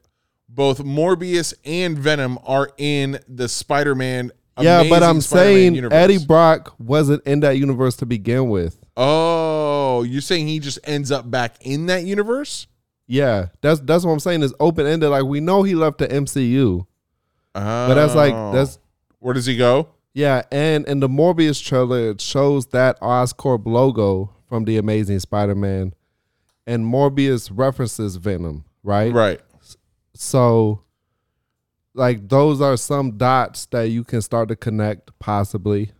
[0.48, 4.30] both Morbius and Venom are in the Spider-Man.
[4.60, 5.96] yeah, but I'm Spider-Man saying universe.
[5.96, 8.78] Eddie Brock wasn't in that universe to begin with.
[8.96, 12.66] Oh, you're saying he just ends up back in that universe?
[13.06, 14.42] Yeah, that's that's what I'm saying.
[14.42, 15.10] Is open ended.
[15.10, 16.86] Like we know he left the MCU,
[17.52, 18.52] but that's like Oh.
[18.52, 18.78] that's
[19.18, 19.88] where does he go?
[20.14, 20.42] yeah.
[20.50, 25.94] And in the Morbius trailer, it shows that Oscorp logo from the Amazing Spider-Man,
[26.66, 29.12] and Morbius references Venom, right?
[29.12, 29.40] Right.
[30.14, 30.82] So,
[31.94, 35.90] like, those are some dots that you can start to connect, possibly.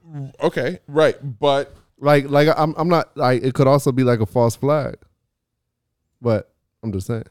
[0.40, 0.78] Okay.
[0.86, 1.16] Right.
[1.40, 1.74] But
[2.04, 4.96] Like, like I'm, I'm not like it could also be like a false flag,
[6.20, 7.24] but I'm just saying.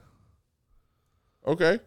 [1.46, 1.80] Okay.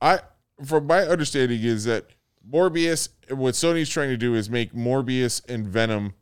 [0.00, 0.20] I
[0.64, 2.06] from my understanding is that
[2.50, 6.14] Morbius what Sony's trying to do is make Morbius and Venom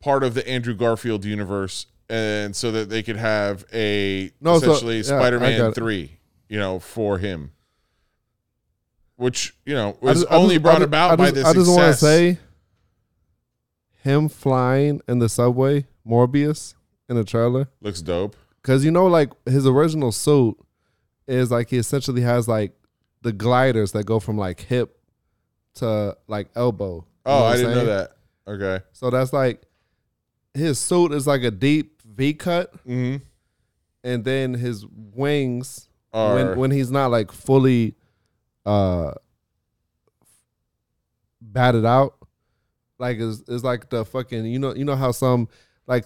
[0.00, 4.70] part of the Andrew Garfield universe and so that they could have a No, so-
[4.72, 6.18] essentially yeah, Spider-Man 3,
[6.50, 7.52] you know, for him.
[9.16, 11.80] Which, you know, was just- only just- brought just- about by this I just want
[11.92, 12.38] to say,
[14.02, 16.74] him flying in the subway, Morbius
[17.08, 18.36] in the trailer, looks dope.
[18.62, 20.56] because you know, like his original suit
[21.26, 22.72] is like he essentially has like
[23.22, 24.98] the gliders that go from like hip
[25.74, 26.96] to like elbow.
[26.96, 28.10] You Oh, know I didn't know that.
[28.46, 28.84] Okay.
[28.92, 29.62] So that's like
[30.54, 33.20] his suit is like a deep V cut, Mhm.
[34.04, 37.94] and then his wings Are when when he's not like fully
[38.64, 39.12] uh
[41.40, 42.16] batted out,
[42.98, 45.48] like is is like the fucking you know you know how some
[45.86, 46.04] like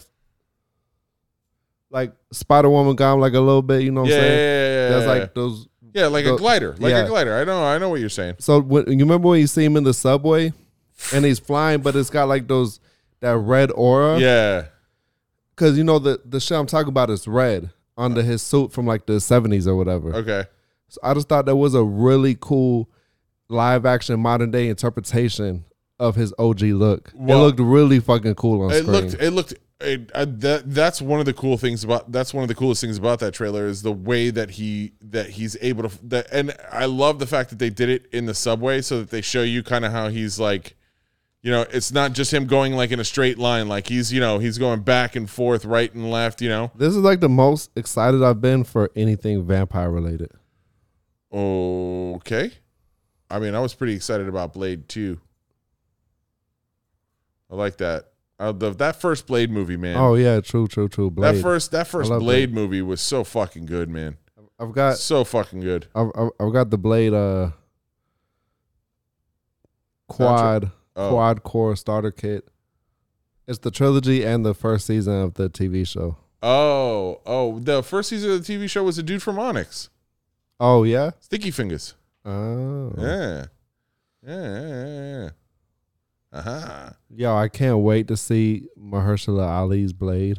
[1.91, 4.39] like Spider Woman got him like a little bit, you know what yeah, I'm saying?
[4.39, 5.69] yeah, yeah, That's like those.
[5.95, 7.37] Yeah, like a glider, like a glider.
[7.37, 8.37] I know, I know what you're saying.
[8.39, 10.55] So when you remember when you see him in the subway,
[11.13, 12.81] and he's flying, but it's got like those
[13.21, 14.19] that red aura.
[14.19, 14.67] Yeah,
[15.55, 18.25] because you know the the shit I'm talking about is red under uh.
[18.25, 20.15] his suit from like the 70s or whatever.
[20.15, 20.45] okay.
[20.89, 22.91] So I just thought that was a really cool
[23.49, 25.65] live action modern day interpretation
[26.03, 27.13] of his OG look.
[27.15, 28.93] Well- it looked really fucking cool on It screen.
[28.93, 32.43] looked, it looked, it, I, that that's one of the cool things about that's one
[32.45, 35.89] of the coolest things about that trailer is the way that he that he's able
[35.89, 39.01] to that and I love the fact that they did it in the subway so
[39.01, 40.77] that they show you kind of how he's like
[41.43, 44.21] you know it's not just him going like in a straight line like he's you
[44.21, 47.29] know he's going back and forth right and left you know This is like the
[47.29, 50.31] most excited I've been for anything vampire related.
[51.35, 52.53] okay
[53.29, 55.19] I mean I was pretty excited about Blade 2
[57.53, 58.07] I like that
[58.41, 61.11] uh, the, that first Blade movie man Oh yeah, true, true, true.
[61.11, 61.37] Blade.
[61.37, 64.17] that first that first Blade movie was so fucking good man
[64.59, 67.51] I've got so fucking good I've, I've I've got the blade uh
[70.09, 71.09] quad Oh.
[71.11, 72.49] quad core starter kit.
[73.47, 76.19] It's the trilogy and the first season of the TV show.
[76.43, 79.89] Oh, oh, the first season of the TV show was a dude from Onyx,
[80.61, 81.13] Oh yeah.
[81.21, 81.95] Sticky Fingaz.
[82.25, 83.47] Oh Yeah,
[84.27, 85.31] yeah, yeah, yeah.
[86.33, 86.91] Uh huh.
[87.15, 90.39] yo, I can't wait to see Mahershala Ali's blade.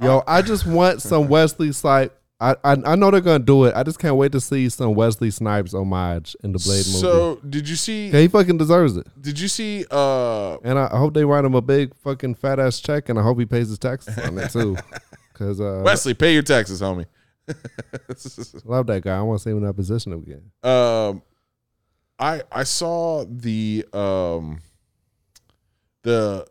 [0.00, 2.14] Yo, I just want some Wesley Snipes.
[2.42, 3.74] I, I I know they're gonna do it.
[3.76, 6.98] I just can't wait to see some Wesley Snipes homage in the Blade movie.
[6.98, 8.08] So, did you see?
[8.08, 9.06] yeah, he fucking deserves it.
[9.20, 9.84] Did you see?
[9.90, 13.18] Uh, And I, I hope they write him a big fucking fat ass check, and
[13.18, 14.78] I hope he pays his taxes on it too.
[15.34, 17.04] Cause uh, Wesley, pay your taxes, homie.
[18.64, 19.18] love that guy.
[19.18, 20.50] I want to see him in that position again.
[20.62, 21.22] um,
[22.18, 24.60] I I saw the um,
[26.02, 26.46] the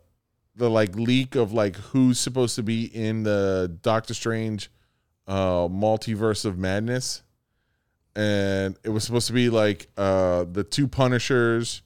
[0.56, 4.70] the like leak of like who's supposed to be in the Doctor Strange
[5.26, 7.22] uh multiverse of madness
[8.16, 11.82] and it was supposed to be like uh the two punishers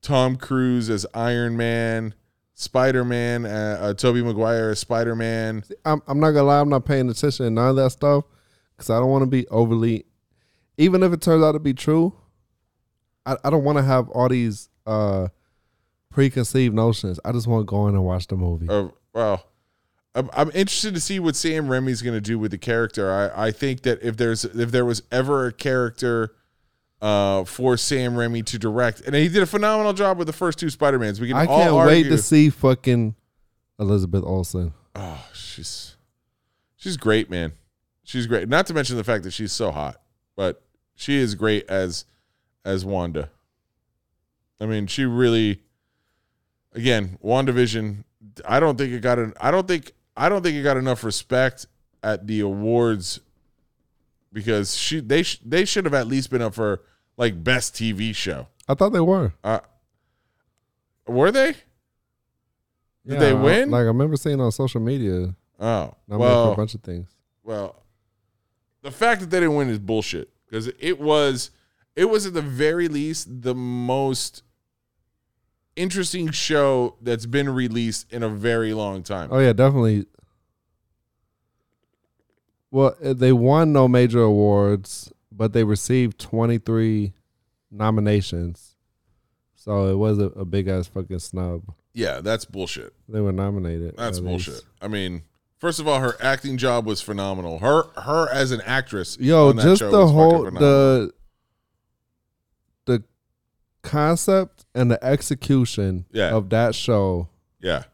[0.00, 2.14] tom cruise as iron man
[2.54, 6.60] spider-man uh, uh tobey maguire as spider-man I'm, I'm not gonna lie.
[6.60, 8.24] I'm not paying attention to none of that stuff
[8.76, 10.04] because I don't want to be overly.
[10.78, 12.14] Even if it turns out to be true,
[13.24, 15.28] I, I don't want to have all these uh
[16.16, 17.20] preconceived notions.
[17.26, 18.66] I just want to go in and watch the movie.
[19.12, 19.44] well
[20.14, 23.48] I'm, I'm interested to see what sam Raimi's going to do with the character I,
[23.48, 26.34] I think that if there's if there was ever a character
[27.02, 30.58] uh for sam Raimi to direct and he did a phenomenal job with the first
[30.58, 33.14] two spider-mans we can I all can't wait argue- to see fucking
[33.78, 34.72] Elizabeth Olsen.
[34.94, 35.96] Oh, she's
[36.76, 37.52] she's great, man.
[38.04, 38.48] She's great.
[38.48, 40.00] Not to mention the fact that she's so hot,
[40.34, 40.62] but
[40.94, 42.06] she is great as
[42.64, 43.28] as Wanda.
[44.58, 45.60] I mean, she really
[46.76, 48.04] again, WandaVision,
[48.46, 51.02] I don't think it got an I don't think I don't think it got enough
[51.02, 51.66] respect
[52.02, 53.18] at the awards
[54.32, 56.82] because she they sh- they should have at least been up for
[57.16, 58.46] like best TV show.
[58.68, 59.32] I thought they were.
[59.42, 59.60] Uh
[61.06, 61.54] were they?
[63.06, 63.70] Did they I- win?
[63.70, 65.34] Like I remember seeing on social media.
[65.58, 67.08] Oh, for a well, bunch of things.
[67.42, 67.82] Well,
[68.82, 71.50] the fact that they didn't win is bullshit because it was
[71.94, 74.42] it was at the very least the most
[75.76, 79.28] interesting show that's been released in a very long time.
[79.30, 80.06] Oh yeah, definitely.
[82.70, 87.12] Well, uh, they won no major awards, but they received 23
[87.70, 88.74] nominations.
[89.54, 91.62] So it was a, a big ass fucking snub.
[91.92, 92.92] Yeah, that's bullshit.
[93.08, 93.96] They were nominated.
[93.96, 94.54] That's bullshit.
[94.54, 94.66] least.
[94.82, 95.22] I mean,
[95.58, 97.58] first of all, her acting job was phenomenal.
[97.58, 101.12] Her her as an actress, Yo, just the whole the
[102.84, 103.02] the
[103.82, 106.30] concept and the execution Yeah.
[106.34, 107.28] of that show.
[107.60, 107.84] Yeah.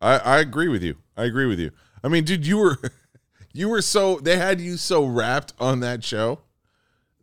[0.00, 0.96] I I agree with you.
[1.16, 1.70] I agree with you.
[2.04, 2.78] I mean, dude, you were
[3.54, 6.40] you were so they had you so wrapped on that show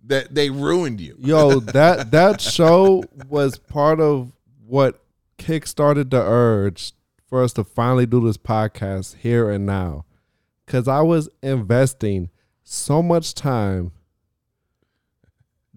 [0.05, 1.15] that they ruined you.
[1.19, 4.31] Yo, that that show was part of
[4.65, 5.01] what
[5.37, 6.93] kickstarted the urge
[7.27, 10.05] for us to finally do this podcast here and now.
[10.65, 12.29] Cause I was investing
[12.63, 13.91] so much time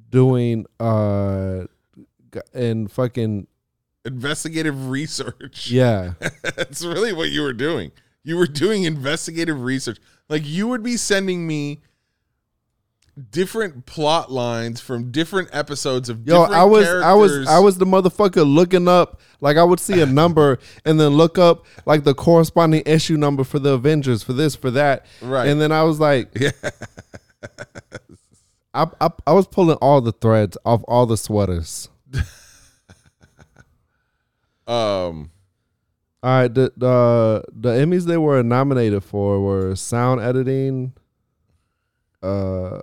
[0.09, 1.65] doing uh
[2.53, 3.47] and fucking
[4.07, 5.69] Investigative research.
[5.71, 6.13] yeah.
[6.43, 7.91] That's really what you were doing.
[8.23, 9.99] You were doing investigative research.
[10.29, 11.81] Like you would be sending me
[13.31, 17.49] different plot lines from different episodes of Yo, I was I was.
[17.49, 21.37] I was the motherfucker looking up like I would see a number and then look
[21.39, 25.07] up like the corresponding issue number for the Avengers for this for that.
[25.21, 25.49] Right.
[25.49, 26.51] And then I was like Yeah.
[28.75, 31.89] I, I I was pulling all the threads off all the sweaters.
[34.67, 35.31] um
[36.23, 40.93] All right, the the the Emmys they were nominated for were sound editing,
[42.23, 42.81] uh,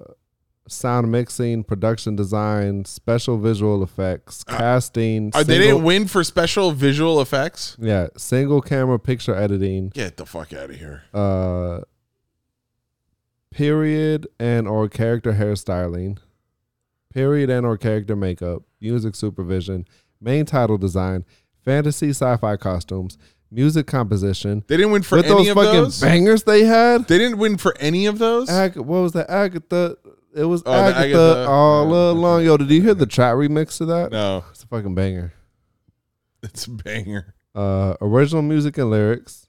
[0.67, 5.31] sound mixing, production design, special visual effects, casting.
[5.33, 7.75] uh, they didn't win for special visual effects.
[7.79, 11.03] Yeah, single camera picture editing, Get the fuck out of here.
[11.13, 11.81] uh,
[13.51, 16.17] period and or character hairstyling,
[17.13, 19.85] period and or character makeup, music supervision,
[20.21, 21.25] main title design,
[21.63, 23.17] fantasy sci-fi costumes,
[23.51, 24.63] music composition.
[24.67, 26.01] They didn't win for With any those of fucking those.
[26.01, 27.07] bangers they had.
[27.07, 28.49] they didn't win for any of those.
[28.49, 29.29] Ag- what was that?
[29.29, 29.97] Agatha.
[30.35, 31.45] It was Oh, Agatha, Agatha.
[31.47, 32.43] all along.
[32.45, 34.11] Yo, did you hear the chat remix to that?
[34.11, 35.31] no, It's a fucking banger.
[36.41, 37.35] it's a banger.
[37.55, 39.47] Uh, original music and lyrics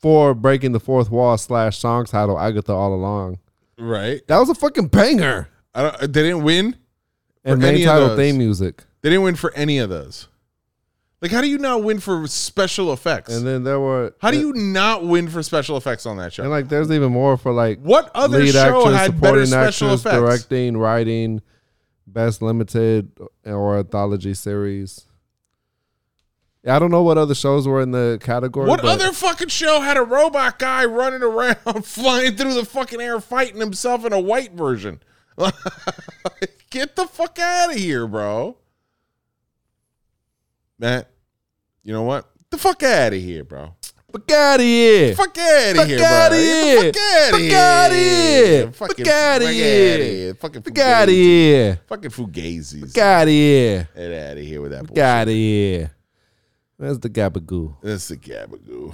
[0.00, 3.38] for breaking the fourth wall slash song title Agatha all along.
[3.78, 4.26] Right?
[4.28, 5.48] That was a fucking banger.
[5.74, 6.00] I don't.
[6.00, 6.76] They didn't win.
[7.44, 8.84] And main of title theme music.
[9.02, 10.28] They didn't win for any of those.
[11.20, 13.34] Like, how do you not win for special effects?
[13.34, 16.42] And then there were how do you not win for special effects on that show?
[16.42, 19.88] and like there's even more for like what other lead show actress, had better special
[19.88, 20.16] actress, effects?
[20.16, 21.40] directing, writing,
[22.06, 23.10] best limited
[23.44, 25.06] or anthology series.
[26.62, 28.68] Yeah, I don't know what other shows were in the category.
[28.68, 33.20] What other fucking show had a robot guy running around, flying through the fucking air,
[33.20, 35.02] fighting himself in a white version?
[36.74, 38.56] Get the fuck out of here, bro.
[40.76, 41.08] Matt,
[41.84, 42.28] you know what?
[42.50, 43.76] The fuck out of here, bro.
[44.10, 45.14] Fuck out of here.
[45.14, 46.06] Fuck out of here, bro.
[46.06, 46.92] outta Get here.
[46.92, 47.54] Fuck out of Fuck here.
[47.54, 48.72] outta here.
[48.72, 50.34] Fuck outta fuck here.
[50.34, 51.80] Fucking Fuck out of here.
[51.86, 52.92] Fucking fugazis.
[52.92, 53.88] Fuck out of here.
[53.94, 55.92] Get out of here with that Fuck out of here.
[56.76, 57.76] Where's the gabagoo?
[57.82, 58.92] That's the Gabagoo.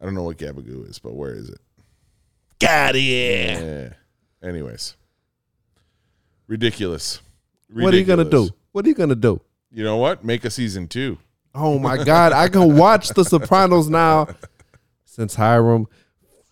[0.00, 1.58] I don't know what Gabagoo is, but where is it?
[2.64, 3.96] Out of here.
[4.40, 4.48] Yeah.
[4.48, 4.94] Anyways,
[6.48, 7.20] ridiculous.
[7.72, 8.48] What are you gonna do?
[8.72, 9.40] What are you gonna do?
[9.70, 10.24] You know what?
[10.24, 11.18] Make a season two.
[11.54, 14.28] Oh my god, I can watch The Sopranos now
[15.04, 15.86] since Hiram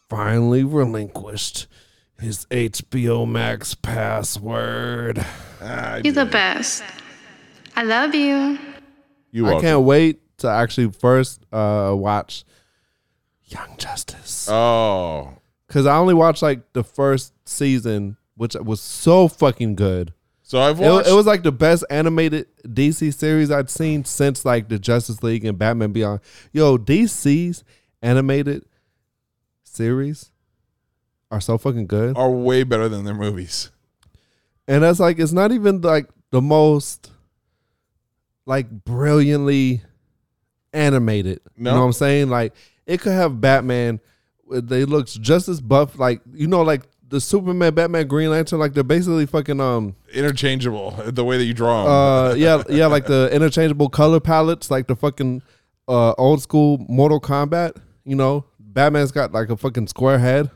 [0.09, 1.67] finally relinquished
[2.21, 5.25] his HBO Max password.
[5.61, 6.83] Ah, You're the best.
[7.75, 8.59] I love you.
[9.31, 9.61] you I welcome.
[9.63, 12.45] can't wait to actually first uh, watch
[13.45, 15.35] Young Justice Oh,
[15.69, 20.13] because I only watched like the first season, which was so fucking good.
[20.43, 21.09] so I've It, watched.
[21.09, 25.45] it was like the best animated DC series I'd seen since like the Justice League
[25.45, 26.21] and Batman Beyond.
[26.53, 27.65] Yo, DC's
[28.03, 28.65] animated
[29.65, 30.31] series
[31.31, 32.17] are so fucking good.
[32.17, 33.71] are way better than their movies.
[34.69, 37.11] And that's like it's not even like the most
[38.47, 39.83] like brilliantly
[40.73, 41.41] animated.
[41.57, 41.71] No.
[41.71, 42.29] You know what I'm saying?
[42.31, 42.55] Like
[42.87, 44.01] it could have Batman
[44.49, 48.75] they looks just as buff like you know like the Superman, Batman, Green Lantern like
[48.75, 50.91] they're basically fucking um Interchangeable.
[51.07, 51.93] The way that you draw them.
[51.93, 55.43] uh yeah yeah like the interchangeable color palettes like the fucking
[55.89, 58.45] uh old school Mortal Kombat, you know.
[58.59, 60.51] Batman's got like a fucking square head.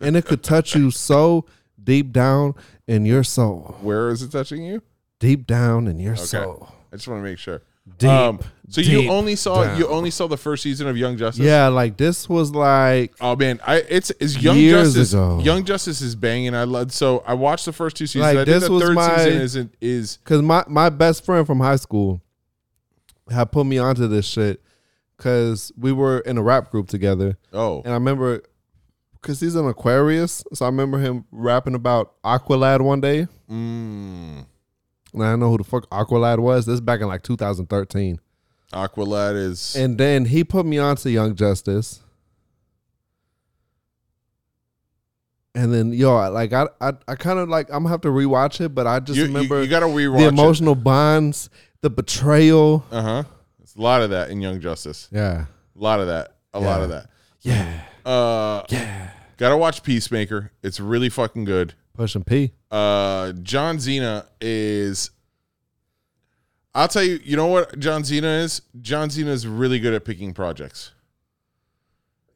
[0.00, 1.44] And it could touch you so
[1.82, 2.54] deep down
[2.86, 3.76] in your soul.
[3.82, 4.82] Where is it touching you?
[5.18, 6.22] Deep down in your Okay.
[6.22, 6.68] soul.
[6.92, 7.60] I just want to make sure.
[7.98, 8.08] Deep.
[8.10, 11.44] Um, so you only saw you only saw the first season of Young Justice.
[11.44, 15.12] Yeah, like this was like Oh man, I it's it's Young Justice.
[15.12, 15.40] ago.
[15.42, 16.54] Young Justice is banging.
[16.54, 18.22] I love so I watched the first two seasons.
[18.34, 21.24] Like, I think this the was third my- season isn't is Cause my my best
[21.24, 22.20] friend from high school
[23.28, 24.62] had put me onto this shit
[25.16, 28.42] because we were in a rap group together, oh and I remember
[29.20, 34.46] because he's an Aquarius, so I remember him rapping about Aqualad one day, mm,
[35.12, 36.66] and I know who the fuck Aqualad was.
[36.66, 38.20] This is back in like 2013,
[38.72, 42.00] Aqualad is and then he put me on to Young Justice.
[45.54, 48.08] And then yo, I- like I, I, I kind of like I'm gonna have to
[48.08, 51.50] rewatch it, but I just you, remember you, got to rewatch the emotional bonds,
[51.80, 52.84] the betrayal.
[52.90, 53.22] Uh huh.
[53.60, 55.08] It's a lot of that in Young Justice.
[55.10, 55.46] Yeah,
[55.76, 56.36] A lot of that.
[56.54, 57.08] A lot of that.
[57.42, 59.10] yeah, Uh, yeah.
[59.36, 60.52] gotta watch Peacemaker.
[60.62, 61.74] It's really fucking good.
[62.00, 62.50] Pushing P.
[62.70, 65.10] Uh, John Cena is.
[66.74, 67.20] I'll tell you.
[67.22, 68.62] You know what John Cena is?
[68.80, 70.92] John Cena is really good at picking projects.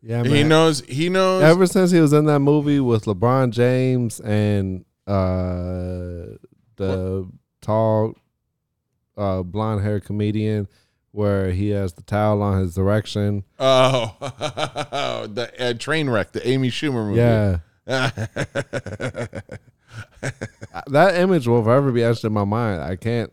[0.02, 0.82] Yeah, He knows.
[0.82, 1.42] He knows.
[1.44, 6.36] Ever since he was in that movie with LeBron James and uh
[6.76, 7.26] the
[7.62, 8.12] tall
[9.16, 10.68] uh blonde haired comedian
[11.12, 13.44] where he has the towel on his direction.
[13.58, 17.20] Oh, the uh, train wreck, the Amy Schumer movie.
[17.20, 17.60] Yeah.
[20.88, 22.82] That image will forever be etched in my mind.
[22.82, 23.32] I can't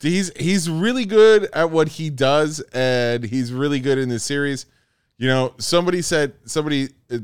[0.00, 4.66] he's he's really good at what he does, and he's really good in this series.
[5.18, 7.18] You know, somebody said somebody uh,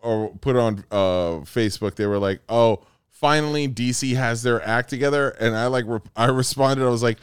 [0.00, 1.94] or put on uh, Facebook.
[1.94, 6.26] They were like, "Oh, finally DC has their act together," and I like re- I
[6.26, 6.84] responded.
[6.84, 7.18] I was like,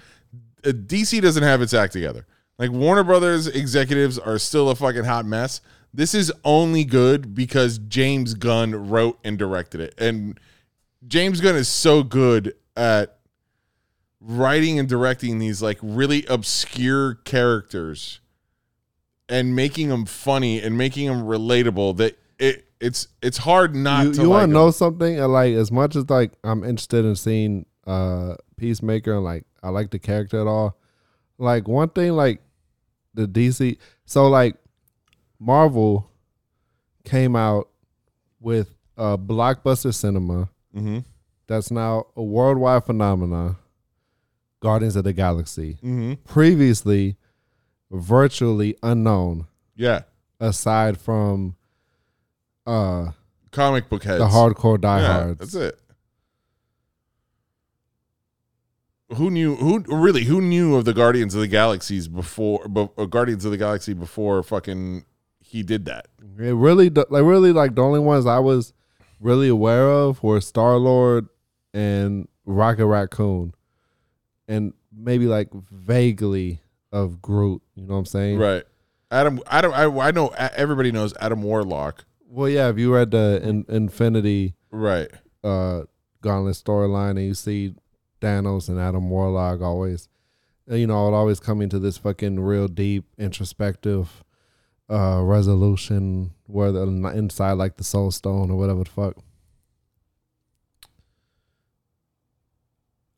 [0.66, 2.26] uh, "DC doesn't have its act together.
[2.58, 5.60] Like Warner Brothers executives are still a fucking hot mess.
[5.94, 10.40] This is only good because James Gunn wrote and directed it, and
[11.08, 13.18] James Gunn is so good at."
[14.26, 18.22] writing and directing these like really obscure characters
[19.28, 24.14] and making them funny and making them relatable that it it's it's hard not you,
[24.14, 25.18] to you like want to know something?
[25.18, 29.92] Like as much as like I'm interested in seeing uh Peacemaker and like I like
[29.92, 30.78] the character at all.
[31.38, 32.42] Like one thing like
[33.14, 33.78] the DC.
[34.06, 34.56] So like
[35.46, 36.10] Marvel
[37.04, 37.68] came out
[38.40, 41.00] with a blockbuster cinema Mm-hmm.
[41.48, 43.58] that's now a worldwide phenomenon.
[44.60, 45.74] Guardians of the Galaxy.
[45.84, 46.14] Mm-hmm.
[46.26, 47.18] Previously
[47.92, 50.02] virtually unknown Yeah.
[50.40, 51.56] aside from
[52.66, 53.12] uh
[53.52, 54.18] Comic book heads.
[54.20, 55.40] the hardcore Yeah, diehards.
[55.40, 55.80] that's it.
[59.16, 59.56] Who knew?
[59.56, 60.24] Who really?
[60.24, 62.68] Who knew of the Guardians of the Galaxies before?
[62.68, 65.06] Be, uh, Guardians of the Galaxy before fucking
[65.54, 66.08] he did that.
[66.40, 68.74] It really, like, really, like the only ones I was
[69.20, 71.28] really aware of were Star Lord
[71.76, 73.54] and Rocket Raccoon,
[74.48, 76.60] and maybe like vaguely
[76.92, 77.62] of Groot.
[77.76, 78.40] You know what I'm saying?
[78.40, 78.64] Right.
[79.12, 79.40] Adam.
[79.46, 79.72] Adam.
[79.74, 80.30] I, I know.
[80.30, 82.06] Everybody knows Adam Warlock.
[82.28, 82.70] Well, yeah.
[82.70, 85.10] If you read the in, Infinity Right.
[85.44, 85.84] uh,
[86.22, 87.76] Gauntlet storyline, and you see
[88.22, 90.10] Thanos and Adam Warlock always,
[90.68, 94.24] you know, always coming to this fucking real deep introspective
[94.90, 96.82] uh resolution where the
[97.16, 99.16] inside like the soul stone or whatever the fuck.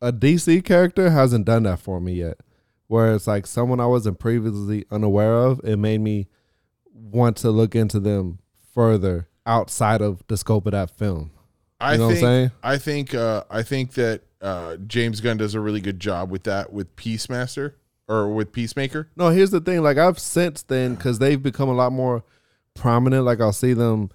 [0.02, 2.38] A DC character hasn't done that for me yet.
[2.88, 6.28] Where it's like someone I wasn't previously unaware of, it made me
[6.94, 8.40] want to look into them
[8.74, 11.32] further outside of the scope of that film.
[11.80, 12.26] I You know what I'm think.
[12.26, 12.52] saying?
[12.64, 13.14] I think.
[13.16, 16.96] Uh, I think that uh, James Gunn does a really good job with that with
[16.96, 17.74] Peacemaster
[18.08, 19.10] or with Peacemaker.
[19.16, 19.82] No, here's the thing.
[19.82, 22.24] Like I've since then, because they've become a lot more
[22.74, 23.26] prominent.
[23.26, 24.12] Like I'll see them,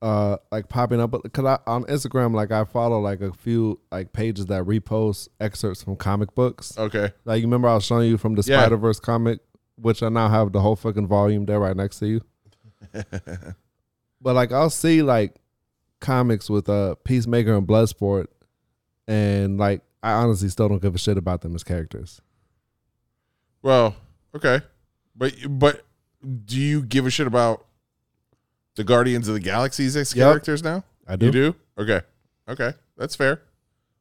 [0.00, 1.12] uh, like popping up.
[1.22, 5.82] Because I, on Instagram, like I follow like a few like pages that repost excerpts
[5.82, 6.76] from comic books.
[6.76, 7.12] Okay.
[7.24, 8.60] Like you remember I was showing you from the Yeah.
[8.60, 9.40] Spider Verse comic,
[9.76, 12.20] which I now have the whole fucking volume there right next to you.
[12.92, 15.34] but like I'll see like
[16.00, 18.26] comics with uh Peacemaker and Bloodsport,
[19.06, 22.20] and like I honestly still don't give a shit about them as characters.
[23.62, 23.94] Well,
[24.34, 24.60] okay,
[25.16, 25.84] but but
[26.44, 27.66] do you give a shit about
[28.74, 30.24] the Guardians of the Galaxy's ex Yep.
[30.26, 30.84] characters now?
[31.06, 31.26] I do.
[31.26, 31.54] You do?
[31.78, 32.00] Okay,
[32.48, 33.42] okay, that's fair.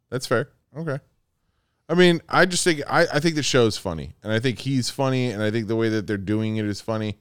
[0.10, 0.50] That's fair.
[0.76, 1.00] Okay.
[1.90, 4.90] I mean, I just think I, I think the show's funny, and I think he's
[4.90, 7.18] funny, and I think the way that they're doing it is funny.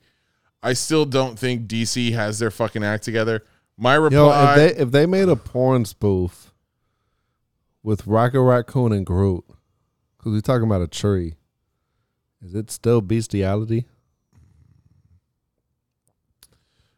[0.62, 3.44] I still don't think DC has their fucking act together.
[3.76, 6.52] My Yo, reply, if they if they made a porn spoof
[7.82, 9.42] with Rocket Raccoon and Groot,
[10.18, 11.34] because we're talking about a tree,
[12.42, 13.86] is it still bestiality?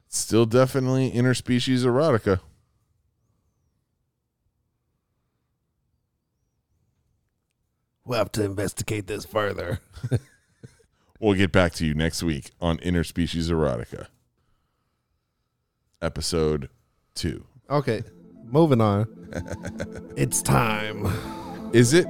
[0.09, 2.41] still definitely interspecies erotica.
[8.05, 9.81] We'll have to investigate this further.
[11.23, 14.09] We'll get back to you next week on Interspecies Erotica,
[16.03, 16.69] episode
[17.15, 17.45] two.
[17.71, 18.03] Okay,
[18.43, 19.07] moving on.
[20.17, 21.07] it's time.
[21.73, 22.09] Is it?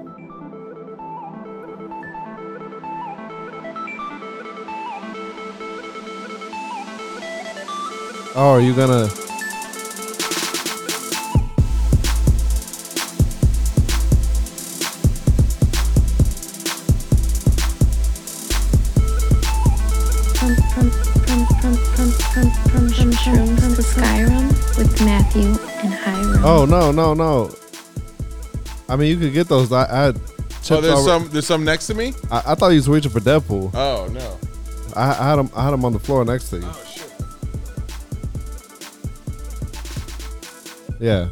[8.35, 9.09] Oh, are you gonna?
[26.45, 27.55] Oh no no no!
[28.89, 29.73] I mean, you could get those.
[29.73, 30.21] I, I had
[30.71, 31.29] Oh, there's alre- some.
[31.31, 32.15] There's some next to me.
[32.31, 33.75] I, I thought you was reaching for Deadpool.
[33.75, 34.39] Oh no.
[34.95, 35.51] I, I had them.
[35.57, 36.65] I had them on the floor next to you.
[36.67, 36.92] Oh
[41.03, 41.31] Yeah.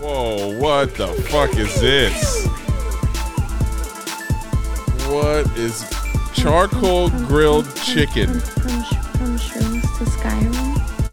[0.00, 0.58] Whoa!
[0.58, 2.46] What the fuck is this?
[5.08, 5.84] What is
[6.32, 8.40] charcoal grilled chicken?
[8.40, 11.10] From, from, from shrooms to Skyrim.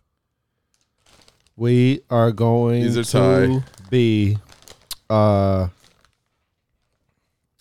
[1.58, 4.38] We are going These are to be
[5.10, 5.68] uh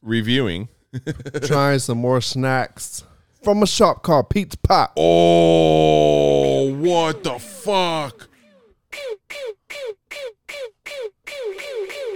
[0.00, 0.68] Reviewing.
[1.42, 3.02] trying some more snacks
[3.46, 4.92] from a shop called Pete's Pop.
[4.96, 8.28] Oh, what the fuck?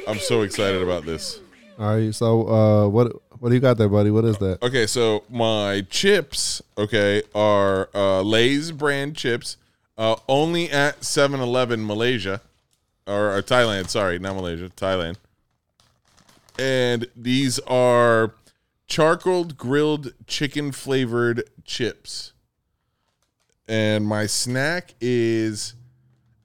[0.09, 1.39] I'm so excited about this.
[1.79, 4.11] All right, so uh what what do you got there, buddy?
[4.11, 4.61] What is that?
[4.61, 9.57] Okay, so my chips, okay, are uh, Lay's brand chips,
[9.97, 12.41] uh, only at 7-Eleven Malaysia,
[13.07, 13.89] or, or Thailand.
[13.89, 15.17] Sorry, not Malaysia, Thailand.
[16.59, 18.35] And these are
[18.91, 22.33] charcoal grilled chicken flavored chips.
[23.67, 25.75] And my snack is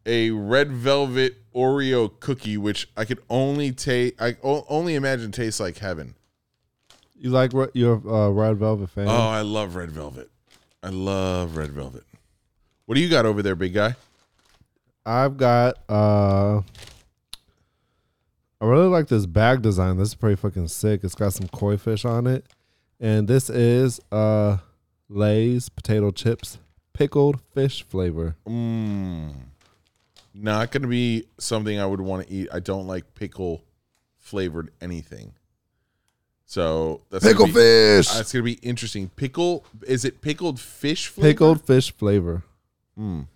[0.06, 4.22] a red velvet Oreo cookie, which I could only take.
[4.22, 6.14] I o- only imagine tastes like heaven.
[7.18, 9.08] You like re- you're a uh, Red Velvet fan?
[9.08, 10.30] Oh, I love red velvet.
[10.84, 12.04] I love red velvet.
[12.86, 13.96] What do you got over there, big guy?
[15.06, 16.62] I've got uh
[18.62, 19.98] I really like this bag design.
[19.98, 21.04] This is pretty fucking sick.
[21.04, 22.46] It's got some koi fish on it.
[23.00, 24.58] And this is uh
[25.10, 26.58] Lay's potato chips
[26.94, 28.36] pickled fish flavor.
[28.48, 29.34] Mm.
[30.34, 32.48] Not going to be something I would want to eat.
[32.52, 33.62] I don't like pickle
[34.18, 35.34] flavored anything.
[36.46, 38.08] So that's gonna Pickle be- fish.
[38.10, 39.10] That's going to be interesting.
[39.10, 41.30] Pickle is it pickled fish flavor?
[41.30, 42.44] Pickled fish flavor.
[42.98, 43.28] Mm.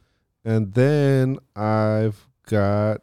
[0.46, 3.02] And then I've got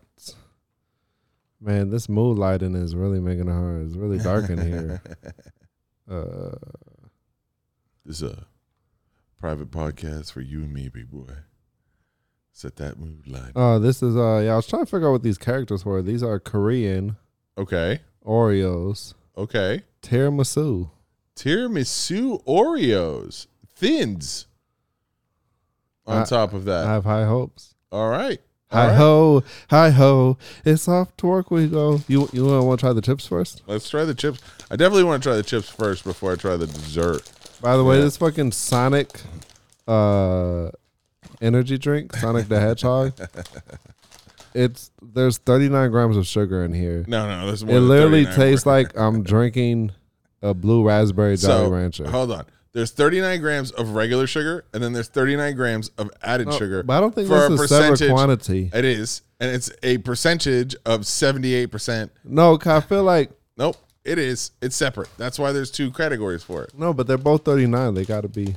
[1.60, 3.86] man, this mood lighting is really making it hard.
[3.86, 5.02] It's really dark in here.
[6.08, 6.50] Uh
[8.04, 8.46] This is a
[9.40, 11.32] private podcast for you and me, big boy.
[12.52, 13.50] Set that mood light.
[13.56, 16.02] oh, this is uh yeah, I was trying to figure out what these characters were.
[16.02, 17.16] These are Korean
[17.58, 18.02] Okay.
[18.24, 19.14] Oreos.
[19.36, 19.82] Okay.
[20.02, 20.90] Tiramisu.
[21.34, 23.48] Tiramisu Oreos.
[23.74, 24.46] Thins.
[26.06, 26.86] On I- top of that.
[26.86, 27.74] I have high hopes.
[27.90, 28.40] All right.
[28.72, 28.96] Hi right.
[28.96, 30.38] ho, hi ho.
[30.64, 32.00] It's off to work we go.
[32.08, 33.62] You you want to try the chips first?
[33.66, 34.40] Let's try the chips.
[34.70, 37.30] I definitely want to try the chips first before I try the dessert.
[37.60, 38.04] By the way, Yeah.
[38.04, 39.20] this fucking Sonic
[39.86, 40.70] uh
[41.40, 43.12] energy drink, Sonic the Hedgehog.
[44.54, 47.04] It's there's 39 grams of sugar in here.
[47.06, 49.92] No, no, this is more It literally tastes like I'm drinking
[50.40, 52.08] a blue raspberry Jolly so, Rancher.
[52.10, 52.46] Hold on.
[52.76, 56.82] There's 39 grams of regular sugar, and then there's 39 grams of added No, sugar.
[56.82, 58.70] but I don't think for that's a separate percentage- quantity.
[58.74, 62.10] It is, and it's a percentage of 78%.
[62.22, 64.50] No, 'cause I feel like Nope, it is.
[64.60, 65.08] It's separate.
[65.16, 66.72] That's why there's two categories for it.
[66.76, 67.94] no, but they're both 39.
[67.94, 68.54] They got to be.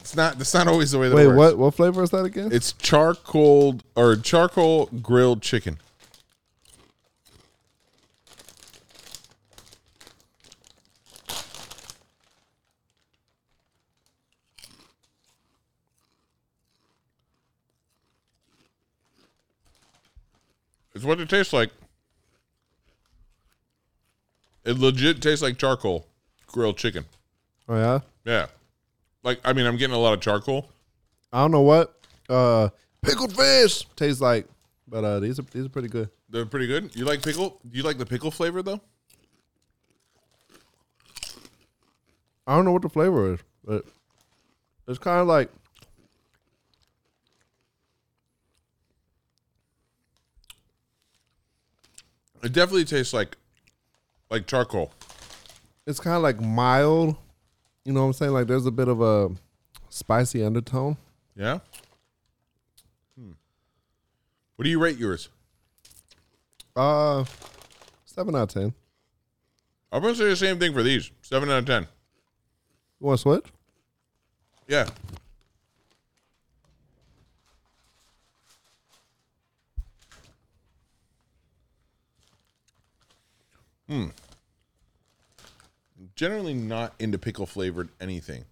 [0.00, 0.38] It's not.
[0.38, 1.36] That's not always the way that Wait, it works.
[1.36, 2.48] what what flavor is that again?
[2.52, 5.76] It's charcoal or charcoal grilled chicken.
[20.94, 21.70] It's what it tastes like.
[24.64, 26.06] It legit tastes like charcoal
[26.46, 27.04] grilled chicken.
[27.68, 28.00] oh yeah.
[28.24, 28.46] Yeah.
[29.22, 30.68] Like I mean I'm getting a lot of charcoal.
[31.32, 32.68] I don't know what uh
[33.02, 34.46] pickled fish tastes like,
[34.88, 36.08] but uh these are these are pretty good.
[36.30, 36.94] They're pretty good.
[36.96, 37.60] You like pickle?
[37.68, 38.80] Do you like the pickle flavor though?
[42.46, 43.84] I don't know what the flavor is, but
[44.86, 45.50] it's kind of like
[52.44, 53.36] It definitely tastes like
[54.30, 54.92] like charcoal.
[55.86, 57.16] it's kind of like mild.
[57.84, 58.32] You know what I'm saying?
[58.32, 59.30] Like there's a bit of a
[59.88, 60.96] spicy undertone.
[61.34, 61.60] Yeah.
[63.18, 63.32] Hmm.
[64.56, 65.30] What do you rate yours?
[66.76, 67.24] Uh,
[68.04, 68.74] seven out of ten.
[69.90, 71.10] I'm gonna say the same thing for these.
[71.22, 71.82] Seven out of ten.
[73.00, 73.46] You want to switch?
[74.68, 74.86] Yeah.
[83.88, 84.06] Hmm.
[86.16, 88.44] Generally not into pickle flavored anything.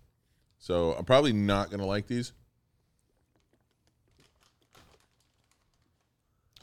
[0.58, 2.32] So I'm probably not gonna like these.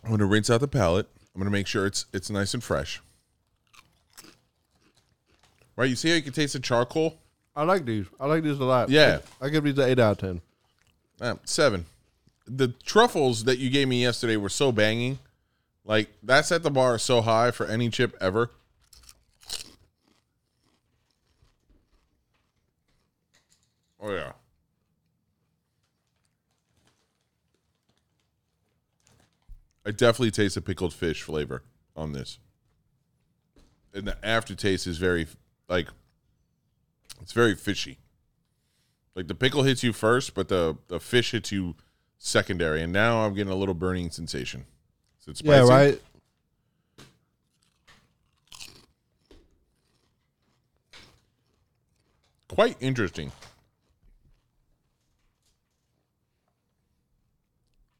[0.03, 1.07] I'm gonna rinse out the palate.
[1.33, 3.01] I'm gonna make sure it's it's nice and fresh.
[5.75, 7.17] Right, you see how you can taste the charcoal?
[7.55, 8.05] I like these.
[8.19, 8.89] I like these a lot.
[8.89, 9.19] Yeah.
[9.41, 10.41] I, I give these an eight out of ten.
[11.21, 11.85] Uh, seven.
[12.45, 15.19] The truffles that you gave me yesterday were so banging.
[15.85, 18.51] Like that set the bar so high for any chip ever.
[24.01, 24.31] Oh yeah.
[29.85, 31.63] I definitely taste a pickled fish flavor
[31.95, 32.39] on this.
[33.93, 35.27] And the aftertaste is very
[35.67, 35.87] like
[37.21, 37.97] it's very fishy.
[39.15, 41.75] Like the pickle hits you first, but the the fish hits you
[42.17, 44.65] secondary, and now I'm getting a little burning sensation.
[45.21, 45.57] Is it spicy?
[45.57, 46.01] Yeah, right.
[52.49, 53.31] Quite interesting.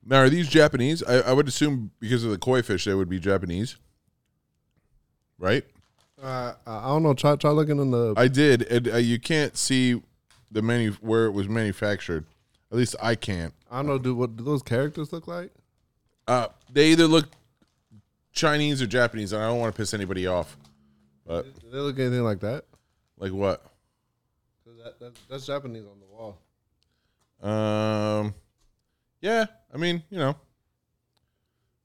[0.10, 1.04] Now, are these Japanese?
[1.04, 3.78] I, I would assume because of the koi fish, they would be Japanese,
[5.38, 5.64] right?
[6.22, 7.14] Uh, I don't know.
[7.14, 8.16] Try try looking in the.
[8.18, 8.64] I did.
[8.64, 10.02] And, uh, you can't see
[10.50, 12.26] the menu where it was manufactured.
[12.72, 13.54] At least I can't.
[13.70, 14.00] I don't know.
[14.00, 15.52] Do what do those characters look like?
[16.28, 17.28] Uh, they either look
[18.32, 20.58] Chinese or Japanese, and I don't want to piss anybody off.
[21.24, 22.66] But Do they look anything like that?
[23.20, 23.64] like what?
[24.84, 26.40] that, that, that's Japanese on the wall.
[27.42, 28.34] Um,
[29.22, 30.36] yeah, I mean, you know,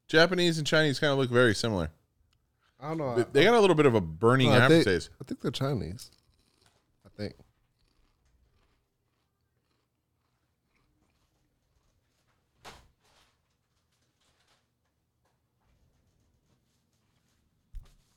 [0.08, 1.90] Japanese and Chinese kind of look very similar.
[2.80, 3.14] I don't know.
[3.16, 5.10] They- They got a little bit of a burning No, I think- aftertaste.
[5.20, 6.10] I think they're Chinese.
[7.04, 7.34] I think.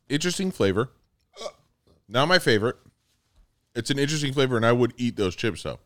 [0.10, 0.92] interesting flavor.
[2.08, 2.78] Not my favorite.
[3.76, 5.80] It's an interesting flavor, and I would eat those chips though.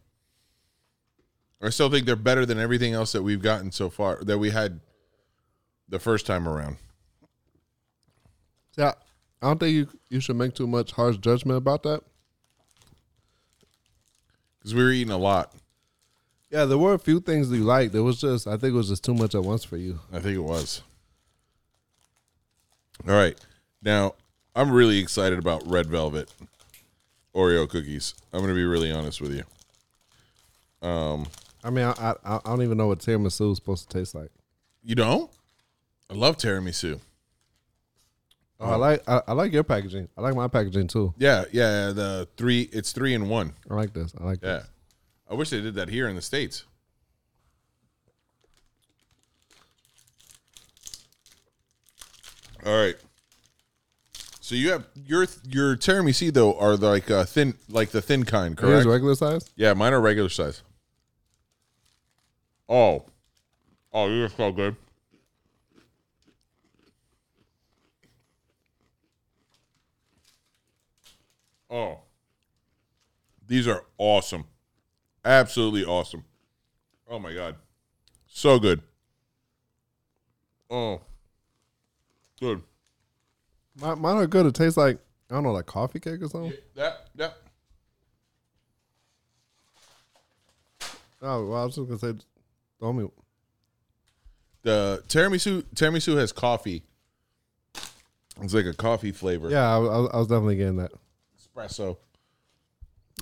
[1.62, 4.49] I still think they're better than everything else that we've gotten so far that we
[4.49, 4.80] had
[5.88, 6.78] the first time around.
[8.78, 8.93] Yeah,
[9.41, 12.01] I don't think you you should make too much harsh judgment about that.
[14.57, 15.53] Because we were eating a lot.
[16.49, 17.93] Yeah, there were a few things that you liked.
[17.93, 19.99] It was just I think it was just too much at once for you.
[20.12, 20.82] I think it was.
[23.07, 23.39] All right.
[23.82, 24.14] Now,
[24.55, 26.32] I'm really excited about red velvet
[27.36, 28.14] Oreo cookies.
[28.32, 30.88] I'm going to be really honest with you.
[30.88, 31.28] Um,
[31.64, 34.32] I mean, I I, I don't even know what tiramisu is supposed to taste like.
[34.84, 35.30] You don't?
[36.09, 36.99] I love tiramisu.
[38.59, 40.07] Oh, I like I, I like your packaging.
[40.18, 41.14] I like my packaging too.
[41.18, 43.53] Yeah, yeah, the 3 it's 3 in 1.
[43.70, 44.14] I like this.
[44.20, 44.57] I like Yeah.
[44.57, 44.68] this.
[45.30, 46.66] I wish they did that here in the states.
[52.66, 52.95] All right.
[54.41, 58.57] So you have your your tiramisu though are like uh, thin, like the thin kind,
[58.57, 58.86] correct?
[58.86, 59.49] regular size.
[59.55, 60.62] Yeah, mine are regular size.
[62.74, 63.04] Oh,
[63.92, 64.78] oh, you're so good.
[71.70, 72.00] Oh,
[73.46, 74.46] these are awesome,
[75.26, 76.24] absolutely awesome.
[77.10, 77.58] Oh my god,
[78.26, 78.82] so good.
[80.70, 81.02] Oh,
[82.40, 82.64] good.
[83.82, 84.46] Mine, mine are good.
[84.46, 84.98] It tastes like
[85.30, 86.54] I don't know, like coffee cake or something.
[86.76, 87.36] That that
[91.22, 92.26] Oh, well, I was just gonna say,
[92.82, 93.08] throw me.
[94.64, 96.84] the tiramisu tiramisu has coffee.
[98.42, 99.50] It's like a coffee flavor.
[99.52, 100.92] Yeah, I, was- I was definitely getting that.
[101.40, 101.98] espresso.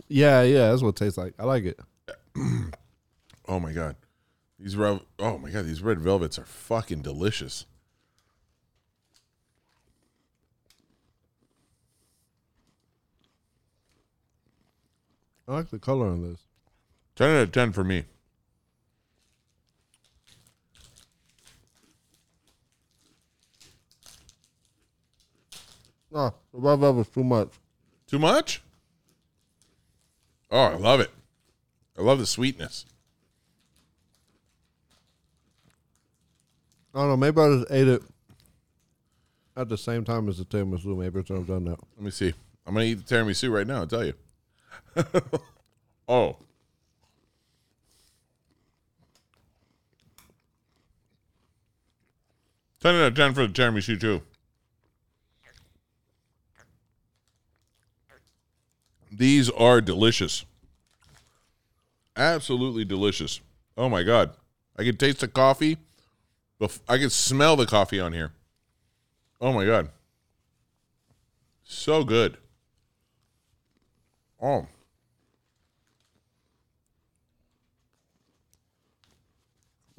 [0.07, 1.33] Yeah, yeah, that's what it tastes like.
[1.37, 1.79] I like it.
[3.49, 3.95] Oh my god,
[4.59, 7.65] these rev- oh my god, these red velvets are fucking delicious.
[15.47, 16.41] I like the color on this.
[17.15, 18.05] Ten out of ten for me.
[26.11, 27.49] No, the red velvet's too much.
[28.07, 28.61] Too much?
[30.49, 31.11] Oh, I love it.
[31.97, 32.85] I love the sweetness.
[36.93, 37.17] I don't know.
[37.17, 38.01] Maybe I just ate it
[39.55, 40.97] at the same time as the tiramisu.
[40.97, 41.79] Maybe it's I've done that.
[41.97, 42.33] Let me see.
[42.65, 43.81] I'm gonna eat the tiramisu right now.
[43.81, 44.13] I'll tell you.
[46.07, 46.37] oh,
[52.79, 54.21] ten out of ten for the tiramisu too.
[59.11, 60.45] These are delicious.
[62.15, 63.41] Absolutely delicious.
[63.77, 64.31] Oh my god.
[64.77, 65.77] I can taste the coffee.
[66.87, 68.31] I can smell the coffee on here.
[69.41, 69.89] Oh my god.
[71.63, 72.37] So good.
[74.41, 74.67] Oh.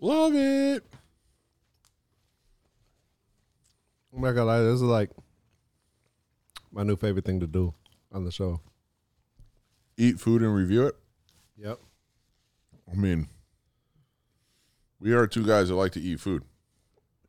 [0.00, 0.84] Love it.
[4.14, 4.60] I'm not gonna lie.
[4.60, 5.10] This is like
[6.72, 7.74] my new favorite thing to do
[8.12, 8.60] on the show.
[10.00, 10.96] Eat food and review it.
[11.58, 11.78] Yep.
[12.90, 13.28] I mean,
[14.98, 16.42] we are two guys that like to eat food.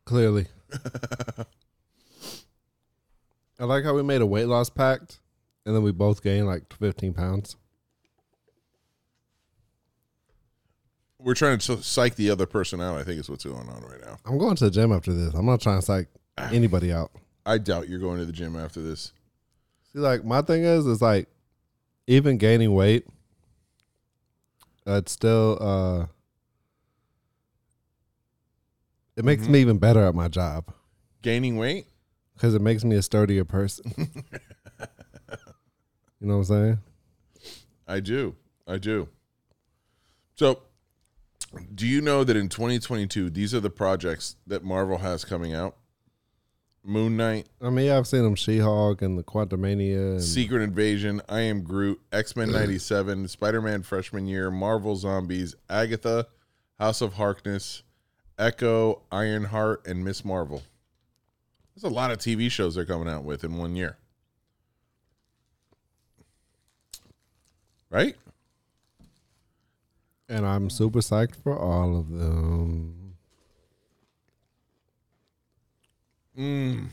[0.05, 0.45] Clearly.
[3.59, 5.19] I like how we made a weight loss pact,
[5.65, 7.57] and then we both gained like 15 pounds.
[11.19, 12.97] We're trying to psych the other person out.
[12.97, 14.15] I think is what's going on right now.
[14.25, 15.33] I'm going to the gym after this.
[15.33, 16.07] I'm not trying to psych
[16.37, 16.49] ah.
[16.53, 17.11] anybody out.
[17.45, 19.11] I doubt you're going to the gym after this.
[19.91, 21.27] See, like my thing is, is like
[22.11, 23.07] even gaining weight,
[24.85, 26.05] it's still uh,
[29.15, 30.65] it makes me even better at my job
[31.21, 31.87] Gaining weight?
[32.33, 33.93] because it makes me a sturdier person.
[33.97, 34.07] you
[36.19, 36.79] know what I'm saying?
[37.87, 38.35] I do.
[38.67, 39.07] I do.
[40.35, 40.63] So,
[41.75, 45.77] do you know that in 2022, these are the projects that Marvel has coming out?
[46.83, 50.13] Moon Knight, I mean, yeah, I've seen them She-Hulk and the Quantumania.
[50.13, 55.55] And, Secret Invasion, I Am Groot, X Men 97, Spider Man Freshman Year, Marvel Zombies,
[55.69, 56.27] Agatha,
[56.79, 57.83] House of Harkness,
[58.39, 60.63] Echo, Ironheart, and Miss Marvel.
[61.75, 63.97] There's a lot of TV shows they're coming out with in one year.
[67.89, 68.15] Right?
[70.31, 73.00] and I'm super psyched for all of them.
[76.37, 76.87] Mm.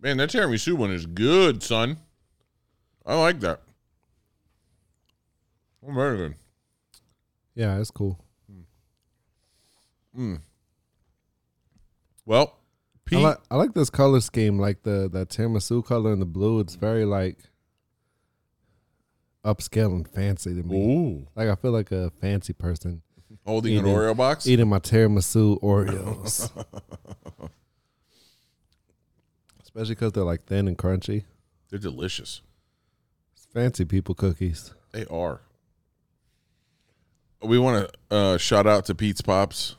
[0.00, 1.96] Man, that tiramisu one is good, son.
[3.04, 3.60] I like that.
[5.86, 6.34] Oh, very good.
[7.54, 8.18] Yeah, that's cool.
[12.26, 12.56] Well,
[13.04, 16.26] Pete, I like I like this color scheme, like the that tiramisu color and the
[16.26, 16.60] blue.
[16.60, 17.38] It's very like
[19.44, 20.76] upscale and fancy to me.
[20.76, 23.02] ooh, Like I feel like a fancy person
[23.46, 24.46] holding an Oreo box.
[24.46, 26.50] eating my tiramisu Oreos,
[29.68, 31.24] especially because they're like thin and crunchy.
[31.68, 32.40] They're delicious.
[33.34, 34.72] It's fancy people cookies.
[34.92, 35.42] They are.
[37.42, 39.76] We want to uh, shout out to Pete's Pops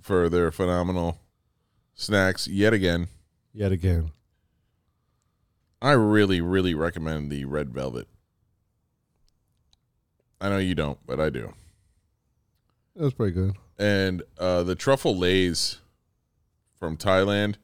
[0.00, 1.20] for their phenomenal
[1.94, 3.08] snacks yet again.
[3.52, 4.12] Yet again,
[5.82, 8.06] I really, really recommend the red velvet.
[10.40, 11.52] I know you don't, but I do.
[12.94, 13.56] That's pretty good.
[13.76, 15.78] And uh, the truffle lays
[16.78, 17.56] from Thailand.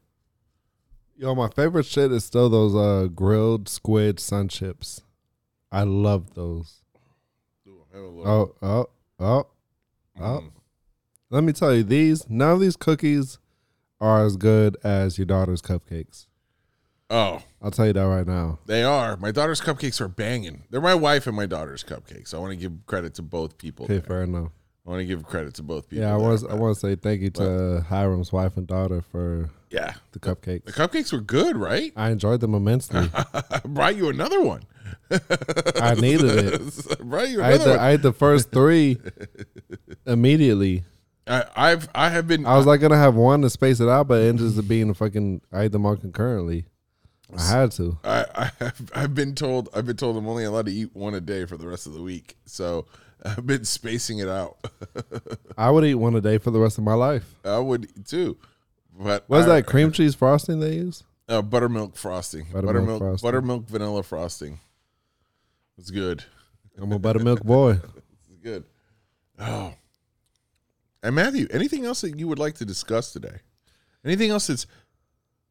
[1.17, 5.03] Yo, my favorite shit is still those uh grilled squid sun chips.
[5.71, 6.83] I love those.
[7.95, 8.87] Oh, oh,
[9.21, 9.47] oh,
[10.21, 10.41] oh.
[10.41, 10.51] Mm.
[11.31, 13.39] Let me tell you, these none of these cookies
[14.01, 16.27] are as good as your daughter's cupcakes.
[17.09, 18.59] Oh, I'll tell you that right now.
[18.67, 19.19] they are.
[19.19, 20.65] My daughter's cupcakes are banging.
[20.71, 22.33] They're my wife and my daughter's cupcakes.
[22.33, 23.85] I want to give credit to both people.
[23.85, 24.03] Okay, there.
[24.03, 24.53] fair enough.
[24.85, 26.05] I want to give credit to both people.
[26.05, 29.01] Yeah, I there, was I want to say thank you to Hiram's wife and daughter
[29.01, 30.65] for Yeah, the cupcakes.
[30.65, 31.93] the cupcakes were good, right?
[31.95, 33.09] I enjoyed them immensely.
[33.15, 34.63] I brought you another one.
[35.11, 36.87] I needed it.
[36.91, 37.79] I brought you I had, another the, one.
[37.79, 38.99] I had the first three
[40.07, 40.85] immediately.
[41.27, 42.45] I, I've I have been.
[42.45, 44.91] I was like gonna have one to space it out, but it ended up being
[44.91, 45.43] a fucking.
[45.53, 46.67] I ate them all concurrently.
[47.37, 47.99] I had to.
[48.05, 51.15] I, I have I've been told I've been told I'm only allowed to eat one
[51.15, 52.37] a day for the rest of the week.
[52.45, 52.87] So
[53.39, 54.57] I've been spacing it out.
[55.59, 57.35] I would eat one a day for the rest of my life.
[57.45, 58.37] I would too.
[58.99, 61.03] But What's I- that cream cheese frosting they use?
[61.29, 62.45] Uh, buttermilk frosting.
[62.53, 63.27] Buttermilk Buttermilk frosting.
[63.27, 64.59] buttermilk vanilla frosting.
[65.79, 66.25] It's good.
[66.81, 67.79] I'm a buttermilk boy.
[68.29, 68.65] It's good.
[69.39, 69.75] Oh.
[71.03, 73.39] And Matthew, anything else that you would like to discuss today?
[74.05, 74.67] Anything else that's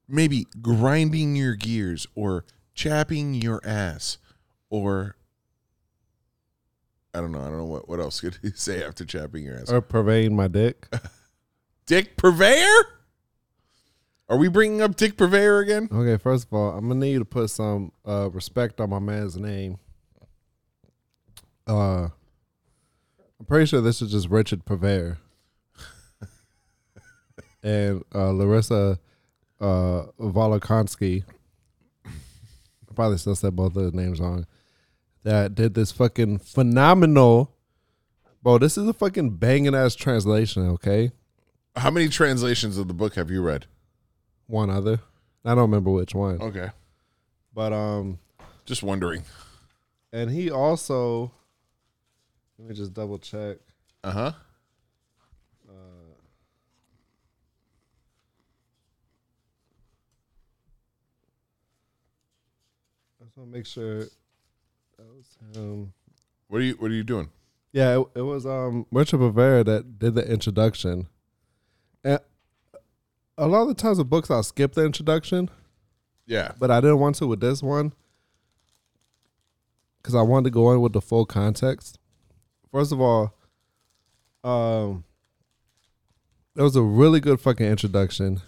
[0.08, 4.18] maybe grinding your gears or chapping your ass
[4.70, 5.16] or
[7.14, 7.42] I don't know.
[7.42, 9.72] I don't know what, what else could you say after chapping your ass.
[9.72, 10.88] Or purveying my dick.
[11.86, 12.86] Dick Purveyor?
[14.30, 15.90] Are we bringing up Dick Purveyor again?
[15.92, 19.00] Okay, first of all, I'm gonna need you to put some uh, respect on my
[19.00, 19.78] man's name.
[21.68, 22.08] Uh,
[23.40, 25.18] I'm pretty sure this is just Richard Purveyor.
[27.64, 29.00] and uh, Larissa
[29.60, 31.26] uh, Volokhonsky.
[32.06, 34.46] I probably still said both of the names wrong.
[35.24, 37.56] That did this fucking phenomenal.
[38.42, 41.12] Bro, this is a fucking banging ass translation, okay?
[41.76, 43.68] How many translations of the book have you read?
[44.48, 45.00] One other.
[45.46, 46.42] I don't remember which one.
[46.42, 46.70] Okay.
[47.54, 48.20] But um
[48.66, 49.24] Just wondering.
[50.12, 51.32] and he also
[52.58, 53.58] let me just double check.
[54.04, 54.32] Uh huh.
[63.20, 64.06] I just want to make sure
[65.42, 65.94] that him.
[66.48, 67.30] What are you What are you doing?
[67.74, 71.08] Yeah, it, it was um Richard Bavera that did the introduction.
[72.04, 72.20] And
[73.38, 75.50] a lot of the times with books I'll skip the introduction,
[76.26, 76.52] Yeah.
[76.60, 77.94] but I didn't want to with this one
[79.98, 81.98] because I wanted to go in with the full context.
[82.72, 83.34] First of all,
[84.44, 85.04] um,
[86.56, 88.42] it was a really good fucking introduction.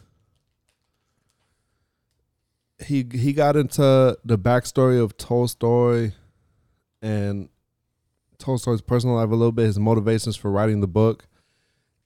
[2.85, 6.11] He he got into the backstory of Tolstoy
[7.03, 7.49] and
[8.39, 11.27] Tolstoy's personal life a little bit, his motivations for writing the book,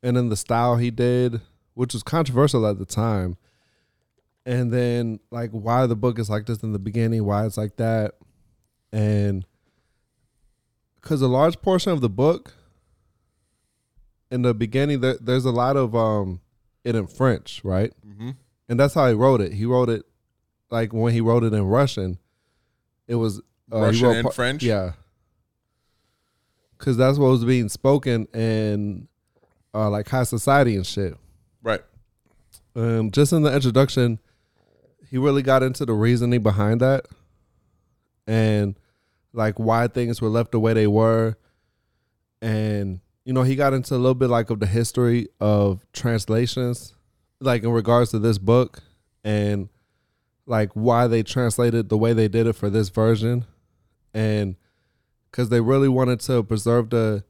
[0.04, 1.40] and then the style he did,
[1.76, 3.38] which was controversial at the time.
[4.46, 7.78] And then like why the book is like this in the beginning, why it's like
[7.78, 8.16] that,
[8.92, 9.46] and
[10.96, 12.54] because a large portion of the book
[14.32, 16.42] in the beginning there, there's a lot of um
[16.84, 17.94] it in French, right?
[18.06, 18.32] Mm-hmm.
[18.70, 19.54] And that's how he wrote it.
[19.54, 20.06] He wrote it
[20.72, 22.18] like when he wrote it in Russian,
[23.08, 23.42] it was
[23.72, 24.64] uh, Russian wrote and French?
[24.64, 24.94] Yeah,
[26.78, 29.08] because that's what was being spoken in
[29.74, 31.16] uh, like high society and shit.
[31.62, 31.82] Right.
[32.76, 34.20] Um, just in the introduction,
[35.10, 37.06] he really got into the reasoning behind that,
[38.26, 38.76] and
[39.34, 41.36] like why things were left the way they were,
[42.42, 46.94] and you know he got into a little bit like of the history of translations,
[47.40, 48.84] like in regards to this book,
[49.24, 49.70] and
[50.46, 53.46] like why they translated the way they did it for this version,
[54.14, 54.56] and
[55.30, 57.24] because they really wanted to preserve the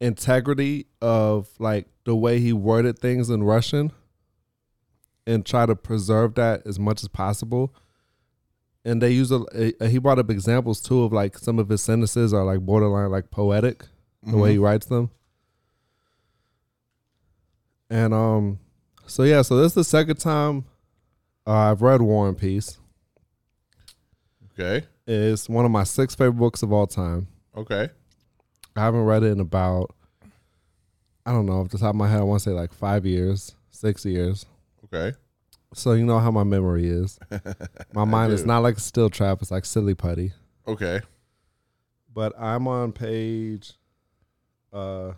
[0.00, 3.92] integrity of like the way he worded things in Russian
[5.26, 7.74] and try to preserve that as much as possible.
[8.84, 9.44] And they use a,
[9.80, 13.10] a he brought up examples too of like some of his sentences are like borderline
[13.10, 13.84] like poetic
[14.22, 15.10] the way he writes them.
[17.90, 18.58] And um
[19.06, 20.64] so yeah, so this is the second time
[21.46, 22.78] Uh, I've read War and Peace.
[24.52, 24.86] Okay.
[25.12, 27.26] It's one of my six favorite books of all time.
[27.56, 27.88] Okay.
[28.76, 29.92] I haven't read it in about,
[31.26, 33.04] I don't know, off the top of my head, I want to say like five
[33.04, 34.46] years, six years.
[34.84, 35.16] Okay.
[35.74, 37.18] So you know how my memory is.
[37.92, 40.32] My mind is not like a steel trap; it's like silly putty.
[40.66, 41.00] Okay.
[42.12, 43.74] But I'm on page
[44.72, 45.12] uh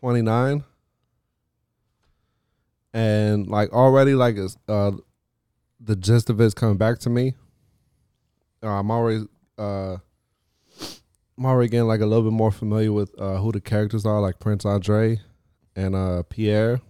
[0.00, 0.64] 29
[2.92, 4.92] and like already like it's uh
[5.80, 7.34] the gist of it's coming back to me.
[8.62, 9.26] Uh, I'm already
[9.58, 9.96] uh
[11.38, 14.20] I'm already getting like a little bit more familiar with uh who the characters are
[14.20, 15.20] like Prince Andre
[15.74, 16.80] and uh Pierre.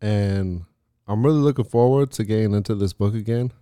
[0.00, 0.64] And
[1.06, 3.52] I'm really looking forward to getting into this book again.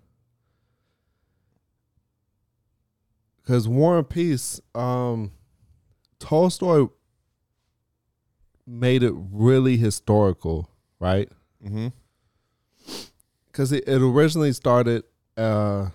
[3.47, 5.31] Cause War and Peace, um,
[6.19, 6.89] Tolstoy
[8.67, 10.69] made it really historical,
[10.99, 11.31] right?
[11.65, 11.89] Mm-hmm.
[13.57, 15.03] Because it, it originally started,
[15.35, 15.89] uh,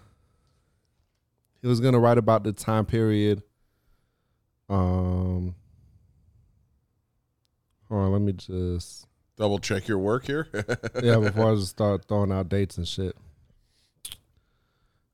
[1.61, 3.43] he was gonna write about the time period.
[4.67, 5.53] Um,
[7.87, 9.05] hold on, let me just
[9.37, 10.47] Double check your work here.
[11.03, 13.15] yeah, before I just start throwing out dates and shit.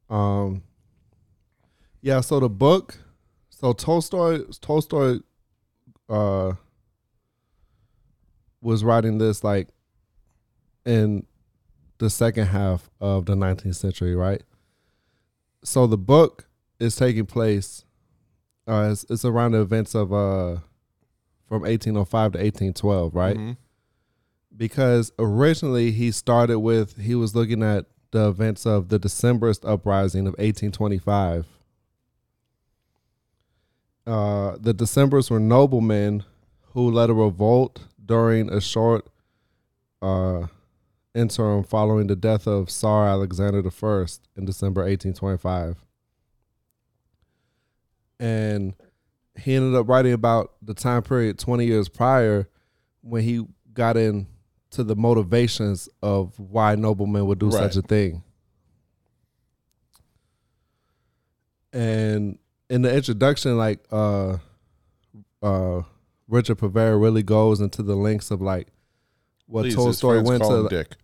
[0.09, 0.63] Um,
[2.01, 2.21] yeah.
[2.21, 2.97] So the book,
[3.49, 5.19] so Tolstoy, Tolstoy,
[6.07, 6.53] uh,
[8.61, 9.67] was writing this like
[10.85, 11.25] in
[11.99, 14.43] the second half of the 19th century, right?
[15.63, 16.47] So the book
[16.79, 17.83] is taking place.
[18.67, 20.57] Uh, it's, it's around the events of uh,
[21.47, 23.37] from 1805 to 1812, right?
[23.37, 23.57] Mhm.
[24.55, 30.21] because originally he started with he was looking at the events of the Decemberist uprising
[30.27, 31.45] of 1825.
[34.05, 36.23] Uh, the Decemberists were noblemen
[36.73, 39.05] who led a revolt during a short
[40.01, 40.47] uh,
[41.17, 44.05] interim following the death of Tsar Alexander I
[44.35, 45.77] in December 1825.
[48.19, 48.73] And
[49.35, 52.47] he ended up writing about the time period 20 years prior
[53.01, 54.27] when he got into
[54.83, 58.23] the motivations of why noblemen would do such a thing.
[61.73, 62.39] And
[62.69, 64.37] in the introduction, like uh
[65.43, 65.81] uh
[66.27, 68.67] Richard Pevear really goes into the links of like
[69.45, 70.95] what Please, Tolstoy went to Dick.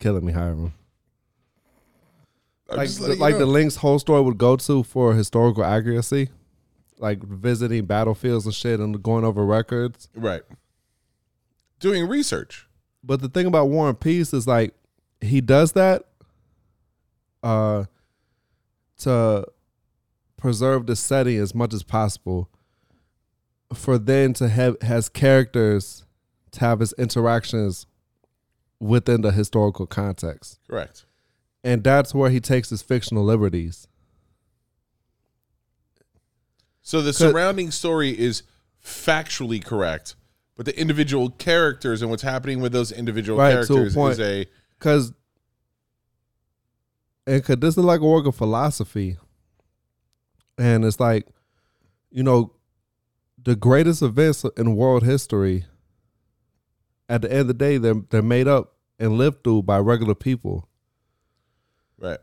[0.00, 0.74] Killing me, Hiram.
[2.68, 3.52] I'm like just the, letting you like the know.
[3.52, 6.30] links Tolstoy would go to for historical accuracy,
[6.98, 10.08] like visiting battlefields and shit and going over records.
[10.14, 10.42] right.
[11.78, 12.66] Doing research.
[13.02, 14.74] But the thing about War and Peace is like
[15.22, 16.04] he does that
[17.42, 17.84] uh
[18.98, 19.46] to
[20.36, 22.50] preserve the setting as much as possible
[23.72, 26.04] for then to have has characters
[26.50, 27.86] to have his interactions
[28.80, 30.58] within the historical context.
[30.68, 31.04] Correct.
[31.62, 33.86] And that's where he takes his fictional liberties.
[36.82, 38.42] So the surrounding story is
[38.84, 40.16] factually correct,
[40.56, 44.12] but the individual characters and what's happening with those individual Right, a characters point.
[44.12, 44.46] is a
[44.78, 45.12] Cause
[47.26, 49.18] and cause this is like a work of philosophy.
[50.58, 51.26] And it's like,
[52.10, 52.54] you know,
[53.42, 55.66] the greatest events in world history,
[57.10, 60.14] at the end of the day, they're they're made up and lived through by regular
[60.14, 60.66] people.
[61.98, 62.20] right.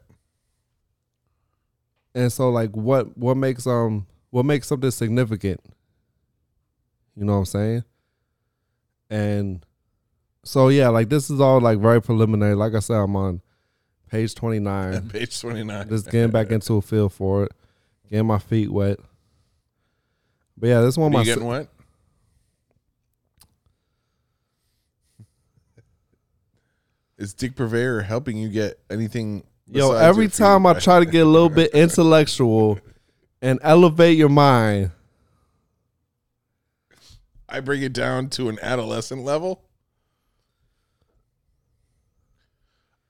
[2.15, 5.59] And so like what what makes um what makes something significant?
[7.15, 7.83] You know what I'm saying?
[9.09, 9.65] And
[10.43, 12.55] so yeah, like this is all like very preliminary.
[12.55, 13.41] Like I said, I'm on
[14.09, 15.09] page 29.
[15.09, 15.89] Page twenty nine.
[15.89, 17.51] Just getting back into a feel for it,
[18.09, 18.99] getting my feet wet.
[20.57, 21.67] But yeah, this one my getting what?
[27.17, 29.43] Is Dick Purveyor helping you get anything?
[29.67, 29.91] yo.
[29.93, 32.79] Every time I try to get a little bit intellectual
[33.41, 34.91] and elevate your mind,
[37.49, 39.63] I bring it down to an adolescent level.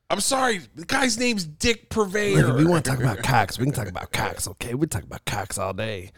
[0.09, 2.41] I'm sorry, the guy's name's Dick Purveyor.
[2.43, 4.47] Look, if you want to talk about cocks, we can talk about cocks.
[4.47, 6.11] Okay, we talk about cocks all day.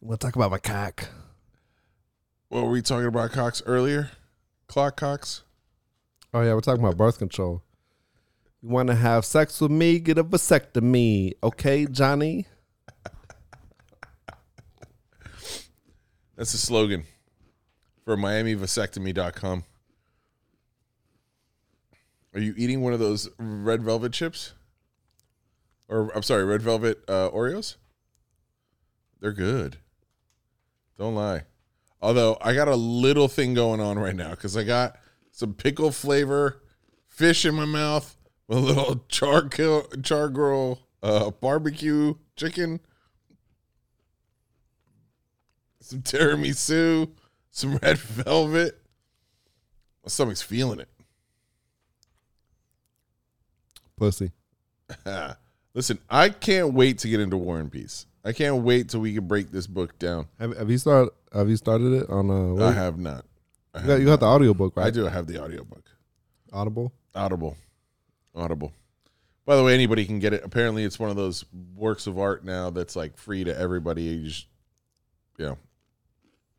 [0.00, 1.08] We'll talk about my cock.
[2.48, 4.10] what were we talking about cocks earlier?
[4.66, 5.42] Clock Cox.
[6.34, 7.62] Oh yeah, we're talking about birth control.
[8.62, 9.98] You want to have sex with me?
[9.98, 12.46] Get a vasectomy, okay, Johnny?
[16.36, 17.04] That's the slogan
[18.04, 19.64] for MiamiVasectomy.com.
[22.34, 24.52] Are you eating one of those red velvet chips?
[25.88, 27.76] Or I'm sorry, red velvet uh, Oreos?
[29.20, 29.78] They're good.
[30.98, 31.44] Don't lie.
[32.00, 34.96] Although I got a little thing going on right now because I got
[35.38, 36.60] some pickle flavor
[37.06, 38.16] fish in my mouth
[38.48, 42.80] a little char kill, char grill uh, barbecue chicken,
[45.80, 47.08] some tiramisu,
[47.52, 48.80] some red velvet.
[50.04, 50.88] My stomach's feeling it.
[53.96, 54.32] Pussy.
[55.74, 58.06] Listen, I can't wait to get into War and Peace.
[58.24, 60.26] I can't wait till we can break this book down.
[60.40, 61.12] Have, have you started?
[61.32, 62.28] Have you started it on?
[62.28, 63.24] Uh, I have not.
[63.74, 64.86] You, got, you got the audiobook, right?
[64.86, 65.84] I do have the audiobook.
[66.52, 66.92] Audible.
[67.14, 67.56] Audible.
[68.34, 68.72] Audible.
[69.44, 70.42] By the way, anybody can get it.
[70.44, 71.44] Apparently, it's one of those
[71.76, 74.02] works of art now that's like free to everybody.
[74.02, 74.46] You just,
[75.38, 75.58] you know,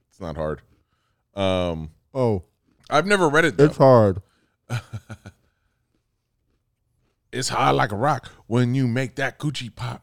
[0.09, 0.61] it's not hard.
[1.35, 2.43] Um, Oh,
[2.89, 3.65] I've never read it though.
[3.65, 4.21] it's hard.
[7.31, 10.01] It's hard like a rock when you make that coochie pop.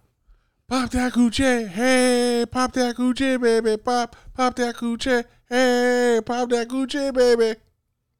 [0.69, 6.69] Pop that coochie, hey, pop that coochie, baby, pop, pop that coochie, hey, pop that
[6.69, 7.59] Gucci, baby.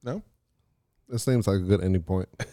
[0.03, 0.23] No,
[1.13, 2.29] It seems like a good ending point.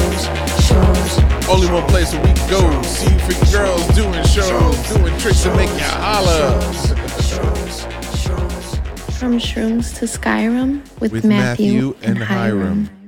[1.50, 2.82] only one place where we go.
[2.82, 6.60] See freaky girls doing shows, doing tricks to make you holler.
[9.18, 12.60] From Shrooms to Skyrim with, With Matthew, Matthew and and Hiram.
[12.86, 12.99] Hiram.